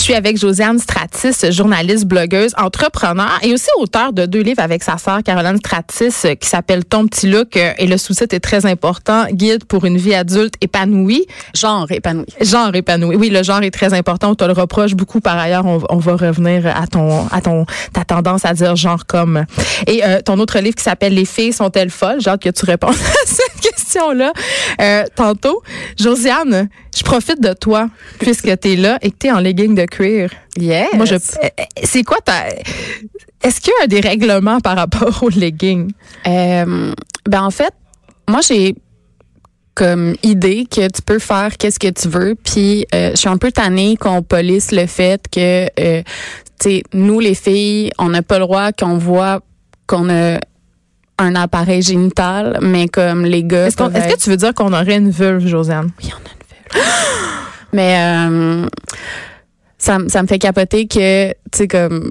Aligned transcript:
Je 0.00 0.04
suis 0.04 0.14
avec 0.14 0.38
Josiane 0.38 0.78
Stratis, 0.78 1.52
journaliste, 1.52 2.06
blogueuse, 2.06 2.54
entrepreneur 2.56 3.38
et 3.42 3.52
aussi 3.52 3.68
auteur 3.76 4.14
de 4.14 4.24
deux 4.24 4.40
livres 4.40 4.62
avec 4.62 4.82
sa 4.82 4.96
sœur 4.96 5.22
Caroline 5.22 5.58
Stratis 5.58 6.26
qui 6.40 6.48
s'appelle 6.48 6.86
Ton 6.86 7.06
petit 7.06 7.28
look 7.28 7.54
et 7.56 7.86
le 7.86 7.98
sous-titre 7.98 8.34
est 8.34 8.40
très 8.40 8.64
important, 8.64 9.26
guide 9.30 9.66
pour 9.66 9.84
une 9.84 9.98
vie 9.98 10.14
adulte 10.14 10.54
épanouie. 10.62 11.26
Genre 11.54 11.86
épanoui. 11.90 12.24
Genre 12.40 12.74
épanoui. 12.74 13.14
Oui, 13.14 13.28
le 13.28 13.42
genre 13.42 13.62
est 13.62 13.70
très 13.70 13.92
important. 13.92 14.30
On 14.30 14.34
te 14.34 14.44
le 14.44 14.54
reproche 14.54 14.94
beaucoup 14.94 15.20
par 15.20 15.36
ailleurs. 15.36 15.66
On, 15.66 15.82
on 15.90 15.98
va 15.98 16.16
revenir 16.16 16.66
à 16.66 16.86
ton, 16.86 17.26
à 17.26 17.42
ton, 17.42 17.66
ta 17.92 18.06
tendance 18.06 18.46
à 18.46 18.54
dire 18.54 18.76
genre 18.76 19.04
comme. 19.04 19.44
Et 19.86 20.02
euh, 20.02 20.22
ton 20.22 20.38
autre 20.38 20.60
livre 20.60 20.76
qui 20.76 20.82
s'appelle 20.82 21.12
Les 21.12 21.26
filles 21.26 21.52
sont-elles 21.52 21.90
folles? 21.90 22.22
J'ai 22.22 22.30
hâte 22.30 22.42
que 22.42 22.48
tu 22.48 22.64
répondes 22.64 22.94
à 22.94 23.26
cette 23.26 23.60
question-là 23.60 24.32
euh, 24.80 25.04
tantôt. 25.14 25.60
Josiane, 25.98 26.70
je 27.00 27.04
profite 27.04 27.40
de 27.40 27.54
toi 27.54 27.88
puisque 28.18 28.60
tu 28.60 28.72
es 28.72 28.76
là 28.76 28.98
et 29.00 29.10
que 29.10 29.16
tu 29.18 29.28
es 29.28 29.32
en 29.32 29.40
legging 29.40 29.74
de 29.74 29.86
cuir. 29.86 30.30
Yes. 30.58 30.88
Moi, 30.94 31.06
je. 31.06 31.14
C'est 31.82 32.02
quoi 32.02 32.18
ta. 32.22 32.34
Est-ce 33.42 33.62
qu'il 33.62 33.72
y 33.80 33.84
a 33.84 33.86
des 33.86 34.00
règlements 34.00 34.60
par 34.60 34.76
rapport 34.76 35.22
aux 35.22 35.30
leggings? 35.30 35.90
Euh, 36.26 36.92
ben 37.26 37.42
en 37.42 37.50
fait, 37.50 37.72
moi 38.28 38.40
j'ai 38.46 38.74
comme 39.74 40.14
idée 40.22 40.66
que 40.70 40.88
tu 40.88 41.00
peux 41.00 41.18
faire 41.18 41.56
qu'est-ce 41.56 41.78
que 41.78 41.88
tu 41.88 42.08
veux 42.08 42.34
puis 42.34 42.84
euh, 42.94 43.12
je 43.12 43.16
suis 43.16 43.28
un 43.28 43.38
peu 43.38 43.50
tannée 43.50 43.96
qu'on 43.96 44.22
polisse 44.22 44.72
le 44.72 44.86
fait 44.86 45.22
que 45.32 45.68
euh, 45.80 46.02
tu 46.60 46.70
sais 46.70 46.82
nous 46.92 47.20
les 47.20 47.34
filles 47.34 47.92
on 47.98 48.10
n'a 48.10 48.20
pas 48.20 48.38
le 48.38 48.44
droit 48.44 48.72
qu'on 48.72 48.98
voit 48.98 49.40
qu'on 49.86 50.10
a 50.10 50.38
un 51.18 51.34
appareil 51.34 51.82
génital 51.82 52.58
mais 52.60 52.88
comme 52.88 53.24
les 53.24 53.44
gars 53.44 53.68
Est-ce, 53.68 53.82
est-ce 53.82 54.14
que 54.14 54.20
tu 54.20 54.28
veux 54.28 54.36
dire 54.36 54.52
qu'on 54.54 54.72
aurait 54.72 54.96
une 54.96 55.10
vulve, 55.10 55.46
Josiane? 55.46 55.90
Oui, 56.02 56.10
on 56.12 56.28
a. 56.28 56.39
Mais 57.72 57.96
euh, 57.98 58.66
ça, 59.78 59.98
ça 60.08 60.22
me 60.22 60.28
fait 60.28 60.38
capoter 60.38 60.86
que, 60.86 61.28
tu 61.30 61.34
sais, 61.54 61.68
comme 61.68 62.10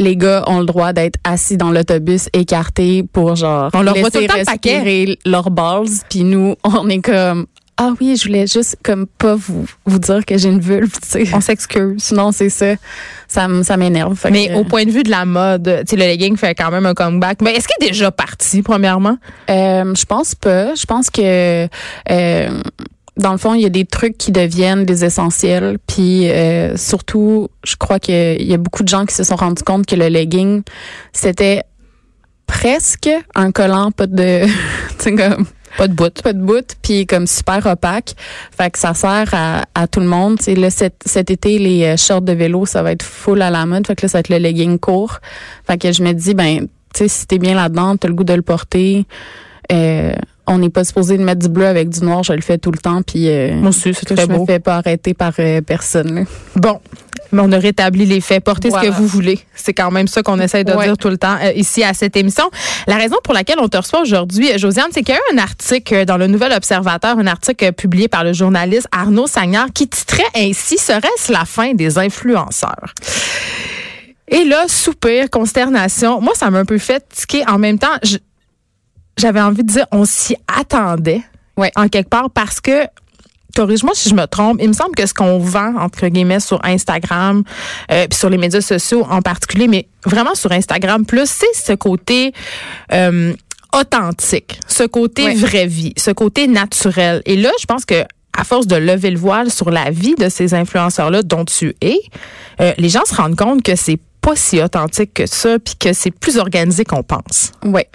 les 0.00 0.16
gars 0.16 0.44
ont 0.46 0.60
le 0.60 0.66
droit 0.66 0.92
d'être 0.92 1.18
assis 1.24 1.56
dans 1.56 1.70
l'autobus 1.70 2.28
écartés 2.32 3.04
pour 3.12 3.36
genre 3.36 3.70
On 3.74 3.82
leur 3.82 3.96
voit 3.96 4.10
tout 4.10 4.18
laisser 4.18 4.38
le 4.38 4.44
temps 4.44 4.52
respirer 4.52 5.18
leurs 5.26 5.50
balls 5.50 5.88
puis 6.08 6.24
nous 6.24 6.56
on 6.64 6.88
est 6.88 7.02
comme 7.02 7.46
ah 7.76 7.92
oui 8.00 8.16
je 8.16 8.26
voulais 8.26 8.46
juste 8.46 8.78
comme 8.82 9.06
pas 9.06 9.34
vous 9.34 9.66
vous 9.84 9.98
dire 9.98 10.24
que 10.24 10.36
j'ai 10.38 10.48
une 10.48 10.60
vulve 10.60 10.92
tu 11.02 11.08
sais 11.08 11.24
On 11.34 11.40
s'excuse. 11.40 12.12
non 12.12 12.32
c'est 12.32 12.48
ça 12.48 12.76
ça 13.28 13.46
ça 13.62 13.76
m'énerve 13.76 14.18
Mais 14.30 14.48
que, 14.48 14.54
au 14.54 14.64
point 14.64 14.84
de 14.84 14.90
vue 14.90 15.02
de 15.02 15.10
la 15.10 15.24
mode, 15.24 15.82
tu 15.86 15.90
sais, 15.90 15.96
le 15.96 16.02
legging 16.02 16.36
fait 16.36 16.54
quand 16.54 16.70
même 16.70 16.84
un 16.84 16.94
comeback. 16.94 17.40
Mais 17.42 17.52
est-ce 17.54 17.68
qu'il 17.68 17.86
est 17.86 17.90
déjà 17.90 18.10
parti, 18.10 18.60
premièrement? 18.62 19.18
Euh, 19.48 19.94
je 19.94 20.04
pense 20.04 20.34
pas. 20.34 20.74
Je 20.74 20.84
pense 20.84 21.10
que 21.10 21.68
euh, 22.10 22.60
dans 23.20 23.32
le 23.32 23.38
fond, 23.38 23.54
il 23.54 23.62
y 23.62 23.66
a 23.66 23.70
des 23.70 23.84
trucs 23.84 24.18
qui 24.18 24.32
deviennent 24.32 24.84
des 24.84 25.04
essentiels. 25.04 25.78
Puis 25.86 26.28
euh, 26.30 26.76
surtout, 26.76 27.48
je 27.64 27.76
crois 27.76 27.98
qu'il 27.98 28.42
y 28.42 28.54
a 28.54 28.56
beaucoup 28.56 28.82
de 28.82 28.88
gens 28.88 29.06
qui 29.06 29.14
se 29.14 29.24
sont 29.24 29.36
rendus 29.36 29.62
compte 29.62 29.86
que 29.86 29.94
le 29.94 30.08
legging, 30.08 30.62
c'était 31.12 31.62
presque 32.46 33.10
un 33.34 33.52
collant, 33.52 33.90
pas 33.92 34.06
de, 34.06 34.44
comme 35.04 35.46
Pas 35.76 35.86
de 35.86 35.92
bout. 35.92 36.22
pas 36.22 36.32
de 36.32 36.40
bout, 36.40 36.76
puis 36.82 37.06
comme 37.06 37.26
super 37.26 37.64
opaque. 37.66 38.14
Fait 38.56 38.70
que 38.70 38.78
ça 38.78 38.94
sert 38.94 39.28
à, 39.32 39.64
à 39.74 39.86
tout 39.86 40.00
le 40.00 40.06
monde. 40.06 40.38
Là, 40.46 40.70
cet, 40.70 41.02
cet 41.06 41.30
été, 41.30 41.58
les 41.58 41.84
euh, 41.84 41.96
shorts 41.96 42.22
de 42.22 42.32
vélo, 42.32 42.66
ça 42.66 42.82
va 42.82 42.92
être 42.92 43.04
full 43.04 43.40
à 43.42 43.50
la 43.50 43.66
mode. 43.66 43.86
Fait 43.86 43.94
que 43.94 44.02
là, 44.02 44.08
ça 44.08 44.18
va 44.18 44.20
être 44.20 44.30
le 44.30 44.38
legging 44.38 44.78
court. 44.78 45.20
Fait 45.66 45.78
que 45.78 45.92
je 45.92 46.02
me 46.02 46.12
dis, 46.12 46.34
ben, 46.34 46.66
tu 46.94 46.98
sais, 46.98 47.08
si 47.08 47.26
t'es 47.26 47.38
bien 47.38 47.54
là-dedans, 47.54 47.96
t'as 47.96 48.08
le 48.08 48.14
goût 48.14 48.24
de 48.24 48.34
le 48.34 48.42
porter. 48.42 49.06
Euh, 49.70 50.12
on 50.46 50.58
n'est 50.58 50.70
pas 50.70 50.84
supposé 50.84 51.16
de 51.18 51.22
mettre 51.22 51.40
du 51.40 51.48
bleu 51.48 51.66
avec 51.66 51.88
du 51.90 52.00
noir. 52.00 52.22
Je 52.22 52.32
le 52.32 52.40
fais 52.42 52.58
tout 52.58 52.70
le 52.72 52.78
temps. 52.78 53.02
Puis 53.02 53.28
euh, 53.28 53.54
Moi 53.54 53.68
aussi, 53.70 53.92
c'est 53.94 54.06
très 54.14 54.24
je 54.26 54.30
me 54.30 54.44
fais 54.46 54.58
pas 54.58 54.76
arrêter 54.76 55.14
par 55.14 55.32
euh, 55.38 55.60
personne. 55.60 56.14
là. 56.14 56.22
Bon. 56.56 56.80
Mais 57.32 57.42
on 57.44 57.52
a 57.52 57.58
rétabli 57.58 58.06
les 58.06 58.20
faits. 58.20 58.42
Portez 58.42 58.72
ce 58.72 58.80
que 58.80 58.88
vous 58.90 59.06
voulez. 59.06 59.38
C'est 59.54 59.72
quand 59.72 59.92
même 59.92 60.08
ça 60.08 60.20
qu'on 60.24 60.40
essaie 60.40 60.64
de 60.64 60.72
Ouais. 60.72 60.86
dire 60.86 60.98
tout 60.98 61.08
le 61.10 61.16
temps 61.16 61.36
euh, 61.40 61.52
ici 61.52 61.84
à 61.84 61.94
cette 61.94 62.16
émission. 62.16 62.50
La 62.88 62.96
raison 62.96 63.14
pour 63.22 63.34
laquelle 63.34 63.58
on 63.60 63.68
te 63.68 63.76
reçoit 63.76 64.00
aujourd'hui, 64.00 64.58
Josiane, 64.58 64.88
c'est 64.92 65.02
qu'il 65.04 65.14
y 65.14 65.16
a 65.16 65.20
eu 65.20 65.36
un 65.36 65.38
article 65.40 66.06
dans 66.06 66.16
le 66.16 66.26
Nouvel 66.26 66.50
Observateur, 66.52 67.16
un 67.20 67.28
article 67.28 67.72
publié 67.72 68.08
par 68.08 68.24
le 68.24 68.32
journaliste 68.32 68.88
Arnaud 68.90 69.28
Sagnard 69.28 69.68
qui 69.72 69.86
titrait 69.86 70.24
ainsi 70.34 70.76
Serait-ce 70.76 71.30
la 71.32 71.44
fin 71.44 71.72
des 71.74 71.98
influenceurs? 71.98 72.94
Et 74.26 74.44
là, 74.44 74.64
soupir, 74.68 75.28
consternation. 75.30 76.20
Moi, 76.20 76.32
ça 76.34 76.50
m'a 76.50 76.58
un 76.60 76.64
peu 76.64 76.78
fait 76.78 77.04
tiquer. 77.14 77.44
En 77.48 77.58
même 77.58 77.78
temps, 77.78 77.88
je- 78.02 78.18
j'avais 79.20 79.40
envie 79.40 79.62
de 79.62 79.68
dire, 79.70 79.86
on 79.92 80.04
s'y 80.04 80.36
attendait. 80.48 81.22
Ouais. 81.56 81.70
En 81.76 81.88
quelque 81.88 82.08
part, 82.08 82.30
parce 82.30 82.60
que 82.60 82.86
corrige-moi 83.56 83.92
si 83.94 84.08
je 84.08 84.14
me 84.14 84.26
trompe, 84.26 84.58
il 84.62 84.68
me 84.68 84.72
semble 84.72 84.94
que 84.94 85.04
ce 85.06 85.12
qu'on 85.12 85.38
vend, 85.38 85.74
entre 85.76 86.06
guillemets, 86.08 86.40
sur 86.40 86.64
Instagram, 86.64 87.42
euh, 87.90 88.06
puis 88.08 88.18
sur 88.18 88.30
les 88.30 88.38
médias 88.38 88.60
sociaux 88.60 89.04
en 89.10 89.20
particulier, 89.22 89.68
mais 89.68 89.88
vraiment 90.06 90.34
sur 90.34 90.52
Instagram 90.52 91.04
plus, 91.04 91.28
c'est 91.28 91.52
ce 91.54 91.72
côté 91.74 92.32
euh, 92.92 93.34
authentique, 93.78 94.58
ce 94.66 94.84
côté 94.84 95.24
Ouais. 95.24 95.34
vraie 95.34 95.66
vie, 95.66 95.92
ce 95.96 96.10
côté 96.12 96.46
naturel. 96.48 97.22
Et 97.26 97.36
là, 97.36 97.50
je 97.60 97.66
pense 97.66 97.84
que 97.84 98.04
à 98.38 98.44
force 98.44 98.66
de 98.68 98.76
lever 98.76 99.10
le 99.10 99.18
voile 99.18 99.50
sur 99.50 99.70
la 99.70 99.90
vie 99.90 100.14
de 100.14 100.28
ces 100.28 100.54
influenceurs-là 100.54 101.22
dont 101.24 101.44
tu 101.44 101.74
es, 101.82 101.98
euh, 102.60 102.72
les 102.78 102.88
gens 102.88 103.04
se 103.04 103.14
rendent 103.14 103.36
compte 103.36 103.62
que 103.62 103.74
c'est 103.76 103.98
pas 104.20 104.36
si 104.36 104.62
authentique 104.62 105.12
que 105.14 105.26
ça, 105.26 105.58
puis 105.58 105.74
que 105.78 105.92
c'est 105.92 106.10
plus 106.12 106.38
organisé 106.38 106.84
qu'on 106.84 107.02
pense. 107.02 107.52
Ouais. 107.64 107.88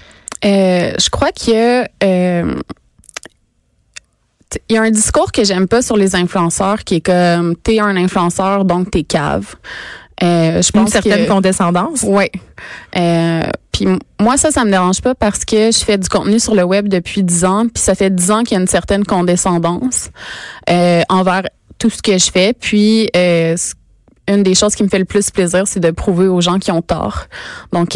Euh, 0.44 0.94
je 1.00 1.09
crois 1.09 1.31
qu'il 1.31 1.53
y 1.53 1.57
a 1.57 1.88
euh, 2.03 2.56
il 4.69 4.75
y 4.75 4.78
a 4.78 4.81
un 4.81 4.91
discours 4.91 5.31
que 5.31 5.44
j'aime 5.44 5.68
pas 5.68 5.81
sur 5.81 5.97
les 5.97 6.16
influenceurs 6.16 6.84
qui 6.84 6.96
est 6.96 7.01
comme 7.01 7.56
t'es 7.56 7.79
un 7.79 7.96
influenceur 7.96 8.66
donc 8.66 8.91
t'es 8.91 9.03
cave. 9.03 9.56
Euh, 10.23 10.62
je 10.62 10.69
Une 10.73 10.81
pense 10.81 10.91
certaine 10.91 11.25
que 11.25 11.29
condescendance. 11.29 12.03
Euh, 12.97 13.44
puis 13.72 13.88
moi 14.19 14.38
ça 14.38 14.51
ça 14.51 14.63
me 14.63 14.72
dérange 14.72 15.01
pas 15.01 15.13
parce 15.13 15.44
que 15.44 15.72
je 15.72 15.79
fais 15.79 15.97
du 15.97 16.07
contenu 16.07 16.40
sur 16.40 16.56
le 16.56 16.63
web 16.63 16.88
depuis 16.88 17.23
dix 17.23 17.44
ans 17.44 17.66
puis 17.67 17.84
ça 17.84 17.96
fait 17.96 18.13
dix 18.13 18.31
ans 18.31 18.44
qu'il 18.44 18.53
y 18.53 18.57
a 18.57 18.62
une 18.62 18.67
certaine 18.67 19.03
condescendance 19.03 20.09
euh, 20.69 21.02
envers 21.09 21.44
tout 21.78 21.90
ce 21.90 22.02
que 22.02 22.17
je 22.17 22.31
fais 22.31 22.53
puis 22.53 23.09
une 24.28 24.44
des 24.44 24.56
choses 24.56 24.75
qui 24.75 24.84
me 24.84 24.90
fait 24.90 25.00
le 25.00 25.06
plus 25.06 25.30
plaisir, 25.31 25.68
c'est 25.68 25.80
de 25.80 25.91
prouver 25.91 26.28
aux 26.28 26.41
gens 26.41 26.59
qui 26.59 26.72
ont 26.72 26.81
tort. 26.81 27.25
Donc, 27.72 27.96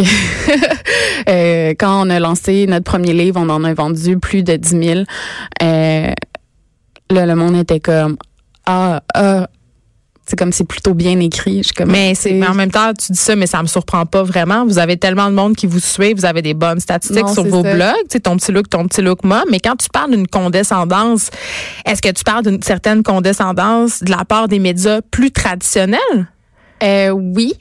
euh, 1.29 1.73
quand 1.79 2.05
on 2.05 2.09
a 2.09 2.19
lancé 2.19 2.67
notre 2.67 2.85
premier 2.85 3.13
livre, 3.13 3.39
on 3.41 3.49
en 3.49 3.63
a 3.63 3.73
vendu 3.73 4.17
plus 4.19 4.43
de 4.43 4.55
10 4.55 4.69
000. 4.69 4.99
Euh, 5.63 6.11
là, 7.09 7.25
le 7.25 7.35
monde 7.35 7.55
était 7.55 7.79
comme, 7.79 8.17
ah, 8.65 9.01
ah, 9.15 9.47
c'est 10.29 10.37
comme 10.37 10.51
c'est 10.51 10.67
plutôt 10.67 10.93
bien 10.93 11.19
écrit. 11.19 11.63
Je 11.63 11.73
comme, 11.73 11.89
Mais 11.91 12.13
c'est 12.13 12.33
mais 12.33 12.47
en 12.47 12.53
même 12.53 12.71
temps, 12.71 12.91
tu 12.93 13.11
dis 13.11 13.17
ça, 13.17 13.35
mais 13.35 13.47
ça 13.47 13.61
me 13.61 13.67
surprend 13.67 14.05
pas 14.05 14.21
vraiment. 14.23 14.65
Vous 14.65 14.77
avez 14.77 14.97
tellement 14.97 15.29
de 15.29 15.35
monde 15.35 15.55
qui 15.55 15.65
vous 15.65 15.79
suit, 15.79 16.13
vous 16.13 16.25
avez 16.25 16.41
des 16.41 16.53
bonnes 16.53 16.79
statistiques 16.79 17.25
Non, 17.25 17.33
sur 17.33 17.45
vos 17.45 17.63
ça. 17.63 17.73
blogs, 17.73 18.03
tu 18.03 18.13
sais, 18.13 18.19
ton 18.19 18.37
petit 18.37 18.51
look, 18.51 18.69
ton 18.69 18.85
petit 18.87 19.01
look 19.01 19.23
moi. 19.23 19.43
Mais 19.49 19.59
quand 19.59 19.75
tu 19.75 19.89
parles 19.89 20.11
d'une 20.11 20.27
condescendance, 20.27 21.31
est-ce 21.85 22.01
que 22.01 22.11
tu 22.11 22.23
parles 22.23 22.43
d'une 22.45 22.61
certaine 22.61 23.01
condescendance 23.01 24.03
de 24.03 24.11
la 24.11 24.23
part 24.23 24.47
des 24.47 24.59
médias 24.59 25.01
plus 25.01 25.31
traditionnels? 25.31 25.99
Euh, 26.83 27.09
oui, 27.09 27.53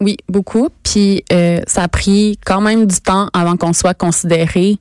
oui, 0.00 0.16
beaucoup. 0.28 0.68
Puis 0.82 1.24
euh, 1.32 1.60
ça 1.66 1.84
a 1.84 1.88
pris 1.88 2.38
quand 2.44 2.60
même 2.60 2.86
du 2.86 3.00
temps 3.00 3.28
avant 3.32 3.56
qu'on 3.56 3.72
soit 3.72 3.94
considéré 3.94 4.76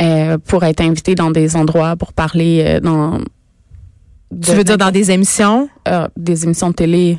euh, 0.00 0.38
pour 0.46 0.64
être 0.64 0.80
invité 0.80 1.14
dans 1.14 1.30
des 1.30 1.56
endroits 1.56 1.96
pour 1.96 2.12
parler 2.12 2.62
euh, 2.66 2.80
dans. 2.80 3.18
Tu 4.40 4.52
veux 4.52 4.64
dire 4.64 4.78
dans 4.78 4.90
des 4.90 5.10
émissions? 5.10 5.68
euh, 5.88 6.08
des 6.16 6.44
émissions 6.44 6.70
de 6.70 6.74
télé 6.74 7.18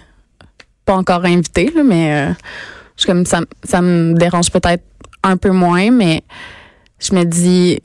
pas 0.86 0.96
encore 0.96 1.26
invité 1.26 1.72
là, 1.76 1.84
mais 1.84 2.14
euh, 2.14 2.34
je 2.98 3.06
comme 3.06 3.26
ça 3.26 3.42
ça 3.64 3.82
me 3.82 4.14
dérange 4.14 4.52
peut-être 4.52 4.84
un 5.24 5.38
peu 5.38 5.52
moins 5.52 5.92
mais 5.92 6.24
je 7.00 7.14
me 7.14 7.24
dis 7.24 7.80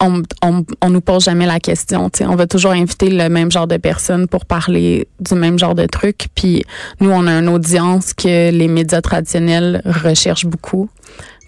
on, 0.00 0.22
on, 0.42 0.64
on 0.82 0.90
nous 0.90 1.00
pose 1.00 1.24
jamais 1.24 1.46
la 1.46 1.58
question. 1.58 2.10
On 2.20 2.36
va 2.36 2.46
toujours 2.46 2.72
inviter 2.72 3.08
le 3.08 3.28
même 3.28 3.50
genre 3.50 3.66
de 3.66 3.76
personnes 3.78 4.28
pour 4.28 4.44
parler 4.44 5.08
du 5.20 5.34
même 5.34 5.58
genre 5.58 5.74
de 5.74 5.86
trucs. 5.86 6.26
Puis 6.34 6.64
nous, 7.00 7.10
on 7.10 7.26
a 7.26 7.32
une 7.32 7.48
audience 7.48 8.12
que 8.12 8.50
les 8.50 8.68
médias 8.68 9.00
traditionnels 9.00 9.80
recherchent 9.86 10.46
beaucoup. 10.46 10.90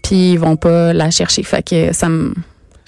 Puis 0.02 0.32
ils 0.32 0.38
vont 0.38 0.56
pas 0.56 0.92
la 0.94 1.10
chercher. 1.10 1.42
Fait 1.42 1.62
que 1.62 1.92
ça 1.92 2.08
me, 2.08 2.32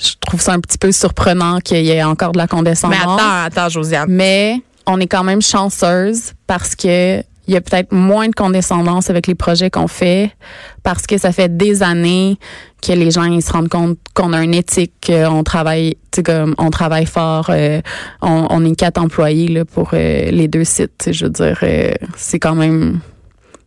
je 0.03 0.15
trouve 0.21 0.41
ça 0.41 0.53
un 0.53 0.61
petit 0.61 0.79
peu 0.79 0.93
surprenant 0.93 1.59
qu'il 1.59 1.85
y 1.85 1.91
ait 1.91 2.03
encore 2.03 2.33
de 2.33 2.39
la 2.39 2.47
condescendance. 2.47 2.99
Mais 2.99 3.13
attends, 3.13 3.45
attends, 3.45 3.69
Josiane. 3.69 4.07
Mais 4.09 4.63
on 4.87 4.99
est 5.01 5.07
quand 5.07 5.25
même 5.25 5.43
chanceuse 5.43 6.33
parce 6.47 6.75
que 6.75 7.23
il 7.47 7.55
y 7.55 7.57
a 7.57 7.61
peut-être 7.61 7.93
moins 7.93 8.29
de 8.29 8.35
condescendance 8.35 9.11
avec 9.11 9.27
les 9.27 9.35
projets 9.35 9.71
qu'on 9.71 9.89
fait 9.89 10.31
parce 10.85 11.07
que 11.07 11.19
ça 11.19 11.33
fait 11.33 11.57
des 11.57 11.83
années 11.83 12.39
que 12.81 12.93
les 12.93 13.11
gens 13.11 13.25
ils 13.25 13.43
se 13.43 13.53
rendent 13.53 13.69
compte 13.69 13.99
qu'on 14.15 14.33
a 14.33 14.43
une 14.45 14.55
éthique, 14.55 14.93
qu'on 15.05 15.43
travaille, 15.43 15.97
tu 16.13 16.17
sais, 16.17 16.23
comme 16.23 16.55
on 16.59 16.71
travaille 16.71 17.07
fort, 17.07 17.47
euh, 17.51 17.81
on, 18.23 18.47
on 18.51 18.65
est 18.65 18.77
quatre 18.77 18.99
employés 18.99 19.49
là, 19.49 19.65
pour 19.65 19.91
euh, 19.95 20.31
les 20.31 20.47
deux 20.47 20.63
sites. 20.63 20.93
tu 20.99 21.07
sais, 21.07 21.13
Je 21.13 21.25
veux 21.25 21.31
dire, 21.31 21.59
euh, 21.65 21.91
c'est 22.17 22.39
quand 22.39 22.55
même 22.55 23.01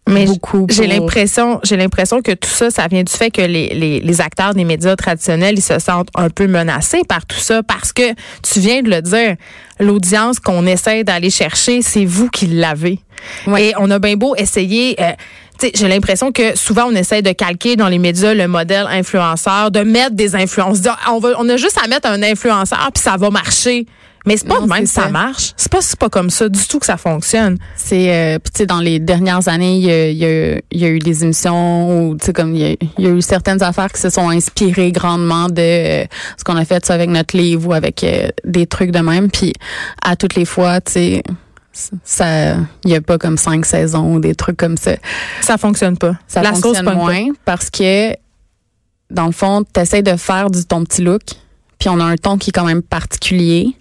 Mais 0.07 0.25
beaucoup. 0.25 0.67
J'ai 0.69 0.83
pour- 0.83 0.93
l'impression, 0.93 1.59
j'ai 1.63 1.77
l'impression 1.77 2.21
que 2.21 2.31
tout 2.33 2.49
ça, 2.49 2.69
ça 2.69 2.87
vient 2.87 3.03
du 3.03 3.11
fait 3.13 3.31
que 3.31 3.41
les, 3.41 3.69
les, 3.73 3.99
les 4.01 4.21
acteurs 4.21 4.53
des 4.53 4.65
médias 4.65 4.95
traditionnels, 4.97 5.55
ils 5.57 5.61
se 5.61 5.79
sentent 5.79 6.09
un 6.15 6.29
peu 6.29 6.45
menacés 6.47 7.03
par 7.07 7.25
tout 7.25 7.39
ça 7.39 7.63
parce 7.63 7.93
que 7.93 8.11
tu 8.41 8.59
viens 8.59 8.81
de 8.81 8.89
le 8.89 9.01
dire, 9.01 9.35
l'audience 9.79 10.39
qu'on 10.39 10.65
essaie 10.65 11.03
d'aller 11.05 11.29
chercher, 11.29 11.81
c'est 11.81 12.03
vous 12.05 12.29
qui 12.29 12.47
l'avez. 12.47 12.99
Ouais. 13.47 13.67
Et 13.69 13.73
on 13.79 13.89
a 13.91 13.99
bien 13.99 14.15
beau 14.17 14.35
essayer. 14.35 14.95
euh, 15.01 15.11
tu 15.59 15.67
sais, 15.67 15.71
j'ai 15.75 15.87
l'impression 15.87 16.31
que 16.31 16.57
souvent 16.57 16.85
on 16.89 16.95
essaie 16.95 17.21
de 17.21 17.31
calquer 17.31 17.75
dans 17.75 17.87
les 17.87 17.99
médias 17.99 18.33
le 18.33 18.47
modèle 18.47 18.87
influenceur, 18.89 19.71
de 19.71 19.81
mettre 19.81 20.15
des 20.15 20.35
influences. 20.35 20.79
On, 21.09 21.19
va, 21.19 21.29
on 21.37 21.47
a 21.47 21.55
juste 21.57 21.79
à 21.81 21.87
mettre 21.87 22.09
un 22.09 22.21
influenceur 22.23 22.89
puis 22.93 23.01
ça 23.03 23.15
va 23.17 23.29
marcher. 23.29 23.85
Mais 24.25 24.37
c'est 24.37 24.47
pas 24.47 24.55
Non, 24.61 24.67
de 24.67 24.69
même 24.69 24.85
ça 24.85 25.03
ça. 25.03 25.09
marche. 25.09 25.53
C'est 25.57 25.69
pas, 25.71 25.81
c'est 25.81 25.99
pas 25.99 26.07
comme 26.09 26.29
ça 26.29 26.47
du 26.47 26.65
tout 26.67 26.79
que 26.79 26.85
ça 26.85 26.95
fonctionne. 26.95 27.57
C'est 27.75 28.13
euh, 28.13 28.39
puis 28.39 28.51
tu 28.53 28.57
sais 28.59 28.65
dans 28.65 28.79
les 28.79 28.99
dernières 28.99 29.49
années, 29.49 29.75
il 29.77 29.83
y 29.83 29.91
a, 29.91 30.09
y 30.11 30.25
a- 30.25 30.61
y 30.71 30.85
a 30.85 30.87
eu 30.89 30.99
des 30.99 31.23
émissions 31.23 32.07
où 32.09 32.15
tu 32.17 32.27
sais 32.27 32.33
comme 32.33 32.55
il 32.55 32.61
y, 32.61 32.65
a, 32.71 32.75
il 32.97 33.03
y 33.03 33.07
a 33.07 33.09
eu 33.09 33.21
certaines 33.21 33.61
affaires 33.61 33.91
qui 33.91 33.99
se 33.99 34.09
sont 34.09 34.29
inspirées 34.29 34.93
grandement 34.93 35.47
de 35.49 36.03
euh, 36.03 36.05
ce 36.37 36.43
qu'on 36.45 36.55
a 36.55 36.63
fait 36.63 36.85
ça 36.85 36.93
avec 36.93 37.09
notre 37.09 37.35
livre 37.35 37.67
ou 37.67 37.73
avec 37.73 38.01
euh, 38.05 38.29
des 38.45 38.65
trucs 38.65 38.91
de 38.91 38.99
même. 38.99 39.29
Puis 39.29 39.51
à 40.01 40.15
toutes 40.15 40.35
les 40.35 40.45
fois, 40.45 40.79
tu 40.79 40.91
sais 40.93 41.23
ça 42.03 42.55
il 42.85 42.91
y 42.91 42.95
a 42.95 43.01
pas 43.01 43.17
comme 43.17 43.35
cinq 43.37 43.65
saisons 43.65 44.13
ou 44.15 44.19
des 44.19 44.35
trucs 44.35 44.57
comme 44.57 44.77
ça. 44.77 44.91
Ça 45.41 45.57
fonctionne 45.57 45.97
pas. 45.97 46.15
Ça 46.27 46.41
La 46.43 46.53
sauce 46.53 46.61
fonctionne 46.77 46.85
pas. 46.85 46.93
moins 46.95 47.27
parce 47.45 47.69
que 47.69 48.13
dans 49.09 49.25
le 49.25 49.31
fond, 49.31 49.63
tu 49.73 49.79
essaies 49.81 50.01
de 50.01 50.15
faire 50.15 50.49
du 50.49 50.63
ton 50.65 50.83
petit 50.85 51.01
look. 51.01 51.21
Puis 51.83 51.89
on 51.89 51.99
a 51.99 52.05
un 52.05 52.15
ton 52.15 52.37
qui 52.37 52.51
est 52.51 52.53
quand 52.53 52.63
même 52.63 52.81
particulier. 52.81 53.75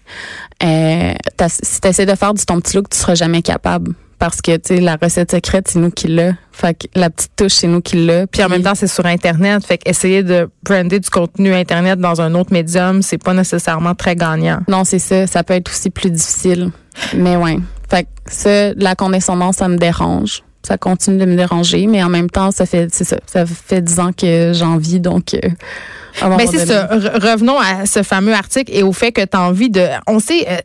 Euh, 0.64 1.12
si 1.46 1.80
tu 1.80 1.86
essaies 1.86 2.04
de 2.04 2.16
faire 2.16 2.34
du 2.34 2.44
ton 2.44 2.60
petit 2.60 2.76
look, 2.76 2.88
tu 2.88 2.98
seras 2.98 3.14
jamais 3.14 3.42
capable. 3.42 3.94
Parce 4.18 4.42
que, 4.42 4.56
tu 4.56 4.74
sais, 4.74 4.80
la 4.80 4.96
recette 5.00 5.30
secrète, 5.30 5.68
c'est 5.68 5.78
nous 5.78 5.92
qui 5.92 6.08
l'a. 6.08 6.32
Fait 6.50 6.74
que 6.74 6.88
la 6.96 7.10
petite 7.10 7.30
touche, 7.36 7.52
c'est 7.52 7.68
nous 7.68 7.80
qui 7.80 8.04
l'a. 8.04 8.26
Puis 8.26 8.42
en 8.42 8.48
même 8.48 8.64
temps, 8.64 8.74
c'est 8.74 8.88
sur 8.88 9.06
Internet. 9.06 9.64
Fait 9.64 9.78
qu'essayer 9.78 10.24
de 10.24 10.50
brander 10.64 10.98
du 10.98 11.10
contenu 11.10 11.54
Internet 11.54 12.00
dans 12.00 12.20
un 12.20 12.34
autre 12.34 12.52
médium, 12.52 13.02
c'est 13.02 13.22
pas 13.22 13.34
nécessairement 13.34 13.94
très 13.94 14.16
gagnant. 14.16 14.62
Non, 14.66 14.82
c'est 14.82 14.98
ça. 14.98 15.28
Ça 15.28 15.44
peut 15.44 15.54
être 15.54 15.70
aussi 15.70 15.90
plus 15.90 16.10
difficile. 16.10 16.72
Mais 17.14 17.36
ouais. 17.36 17.58
Fait 17.88 18.02
que 18.02 18.08
ça, 18.26 18.74
la 18.74 18.96
condescendance, 18.96 19.58
ça 19.58 19.68
me 19.68 19.76
dérange. 19.76 20.42
Ça 20.66 20.78
continue 20.78 21.18
de 21.18 21.24
me 21.24 21.36
déranger, 21.36 21.86
mais 21.86 22.02
en 22.02 22.08
même 22.08 22.30
temps, 22.30 22.50
ça 22.52 22.66
fait, 22.66 22.92
ça. 22.94 23.16
Ça 23.26 23.44
fait 23.46 23.82
dix 23.82 23.98
ans 23.98 24.12
que 24.12 24.52
j'en 24.54 24.76
vis, 24.76 25.00
donc. 25.00 25.34
euh, 25.34 25.38
moment 26.22 26.36
Mais 26.36 26.46
c'est 26.46 26.66
ça. 26.66 26.86
Re- 26.86 27.14
revenons 27.32 27.58
à 27.58 27.86
ce 27.86 28.02
fameux 28.02 28.34
article 28.34 28.70
et 28.74 28.82
au 28.82 28.92
fait 28.92 29.12
que 29.12 29.22
tu 29.22 29.36
as 29.36 29.40
envie 29.40 29.70
de. 29.70 29.86
On 30.06 30.18
sait. 30.20 30.46
euh, 30.48 30.56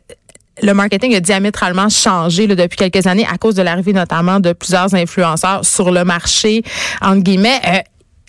le 0.60 0.72
marketing 0.72 1.14
a 1.14 1.20
diamétralement 1.20 1.88
changé 1.88 2.48
là, 2.48 2.56
depuis 2.56 2.76
quelques 2.76 3.06
années 3.06 3.26
à 3.32 3.38
cause 3.38 3.54
de 3.54 3.62
l'arrivée 3.62 3.92
notamment 3.92 4.40
de 4.40 4.52
plusieurs 4.52 4.92
influenceurs 4.92 5.64
sur 5.64 5.92
le 5.92 6.02
marché. 6.04 6.62
Entre 7.00 7.22
guillemets, 7.22 7.60
Euh, 7.64 7.78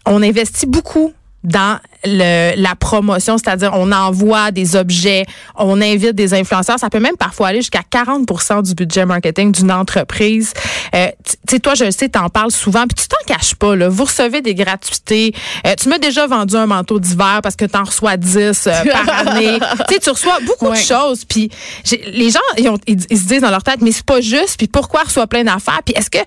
on 0.06 0.21
investit 0.21 0.68
beaucoup 0.68 1.12
dans 1.44 1.80
le, 2.05 2.53
la 2.55 2.75
promotion, 2.75 3.37
c'est-à-dire 3.37 3.71
on 3.73 3.91
envoie 3.91 4.51
des 4.51 4.75
objets, 4.75 5.25
on 5.55 5.81
invite 5.81 6.13
des 6.15 6.33
influenceurs. 6.33 6.79
Ça 6.79 6.89
peut 6.89 6.99
même 6.99 7.17
parfois 7.17 7.47
aller 7.49 7.59
jusqu'à 7.59 7.81
40% 7.91 8.63
du 8.63 8.73
budget 8.73 9.05
marketing 9.05 9.51
d'une 9.51 9.71
entreprise. 9.71 10.53
Euh, 10.95 11.07
tu 11.25 11.35
sais, 11.49 11.59
toi, 11.59 11.73
je 11.75 11.85
le 11.85 11.91
sais, 11.91 12.09
t'en 12.09 12.29
parles 12.29 12.51
souvent, 12.51 12.83
puis 12.87 12.95
tu 13.03 13.07
t'en 13.07 13.33
caches 13.33 13.55
pas. 13.55 13.75
Là. 13.75 13.89
Vous 13.89 14.05
recevez 14.05 14.41
des 14.41 14.55
gratuités. 14.55 15.33
Euh, 15.67 15.73
tu 15.77 15.89
m'as 15.89 15.97
déjà 15.99 16.25
vendu 16.27 16.55
un 16.55 16.65
manteau 16.67 16.99
d'hiver 16.99 17.39
parce 17.43 17.55
que 17.55 17.65
t'en 17.65 17.83
reçois 17.83 18.17
10 18.17 18.37
euh, 18.67 18.71
par 18.91 19.27
année. 19.27 19.59
tu 19.87 19.93
sais, 19.95 19.99
tu 19.99 20.09
reçois 20.09 20.37
beaucoup 20.45 20.65
de 20.71 20.75
choses. 20.77 21.25
Puis 21.25 21.49
les 22.13 22.29
gens, 22.29 22.39
ils, 22.57 22.69
ont- 22.69 22.79
ils- 22.87 23.05
ils 23.09 23.17
se 23.17 23.25
disent 23.25 23.41
dans 23.41 23.51
leur 23.51 23.63
tête, 23.63 23.81
mais 23.81 23.91
c'est 23.91 24.05
pas 24.05 24.21
juste. 24.21 24.55
Puis 24.57 24.67
pourquoi 24.67 25.03
reçoit 25.03 25.27
plein 25.27 25.43
d'affaires? 25.43 25.81
Puis 25.85 25.93
est-ce 25.97 26.09
que 26.09 26.19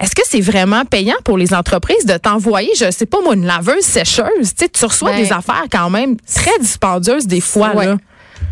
est-ce 0.00 0.14
que 0.14 0.22
c'est 0.28 0.40
vraiment 0.40 0.84
payant 0.84 1.14
pour 1.24 1.38
les 1.38 1.54
entreprises 1.54 2.04
de 2.04 2.16
t'envoyer, 2.16 2.70
je 2.76 2.90
sais 2.90 3.06
pas 3.06 3.18
moi, 3.22 3.34
une 3.34 3.46
laveuse 3.46 3.84
sécheuse? 3.84 4.26
Tu 4.42 4.64
sais, 4.64 4.68
tu 4.68 4.84
reçois 4.84 5.12
Des 5.16 5.32
affaires 5.32 5.64
quand 5.70 5.90
même 5.90 6.16
très 6.32 6.58
dispendieuses 6.60 7.26
des 7.26 7.40
fois. 7.40 7.74
Ouais. 7.74 7.86
Là. 7.86 7.96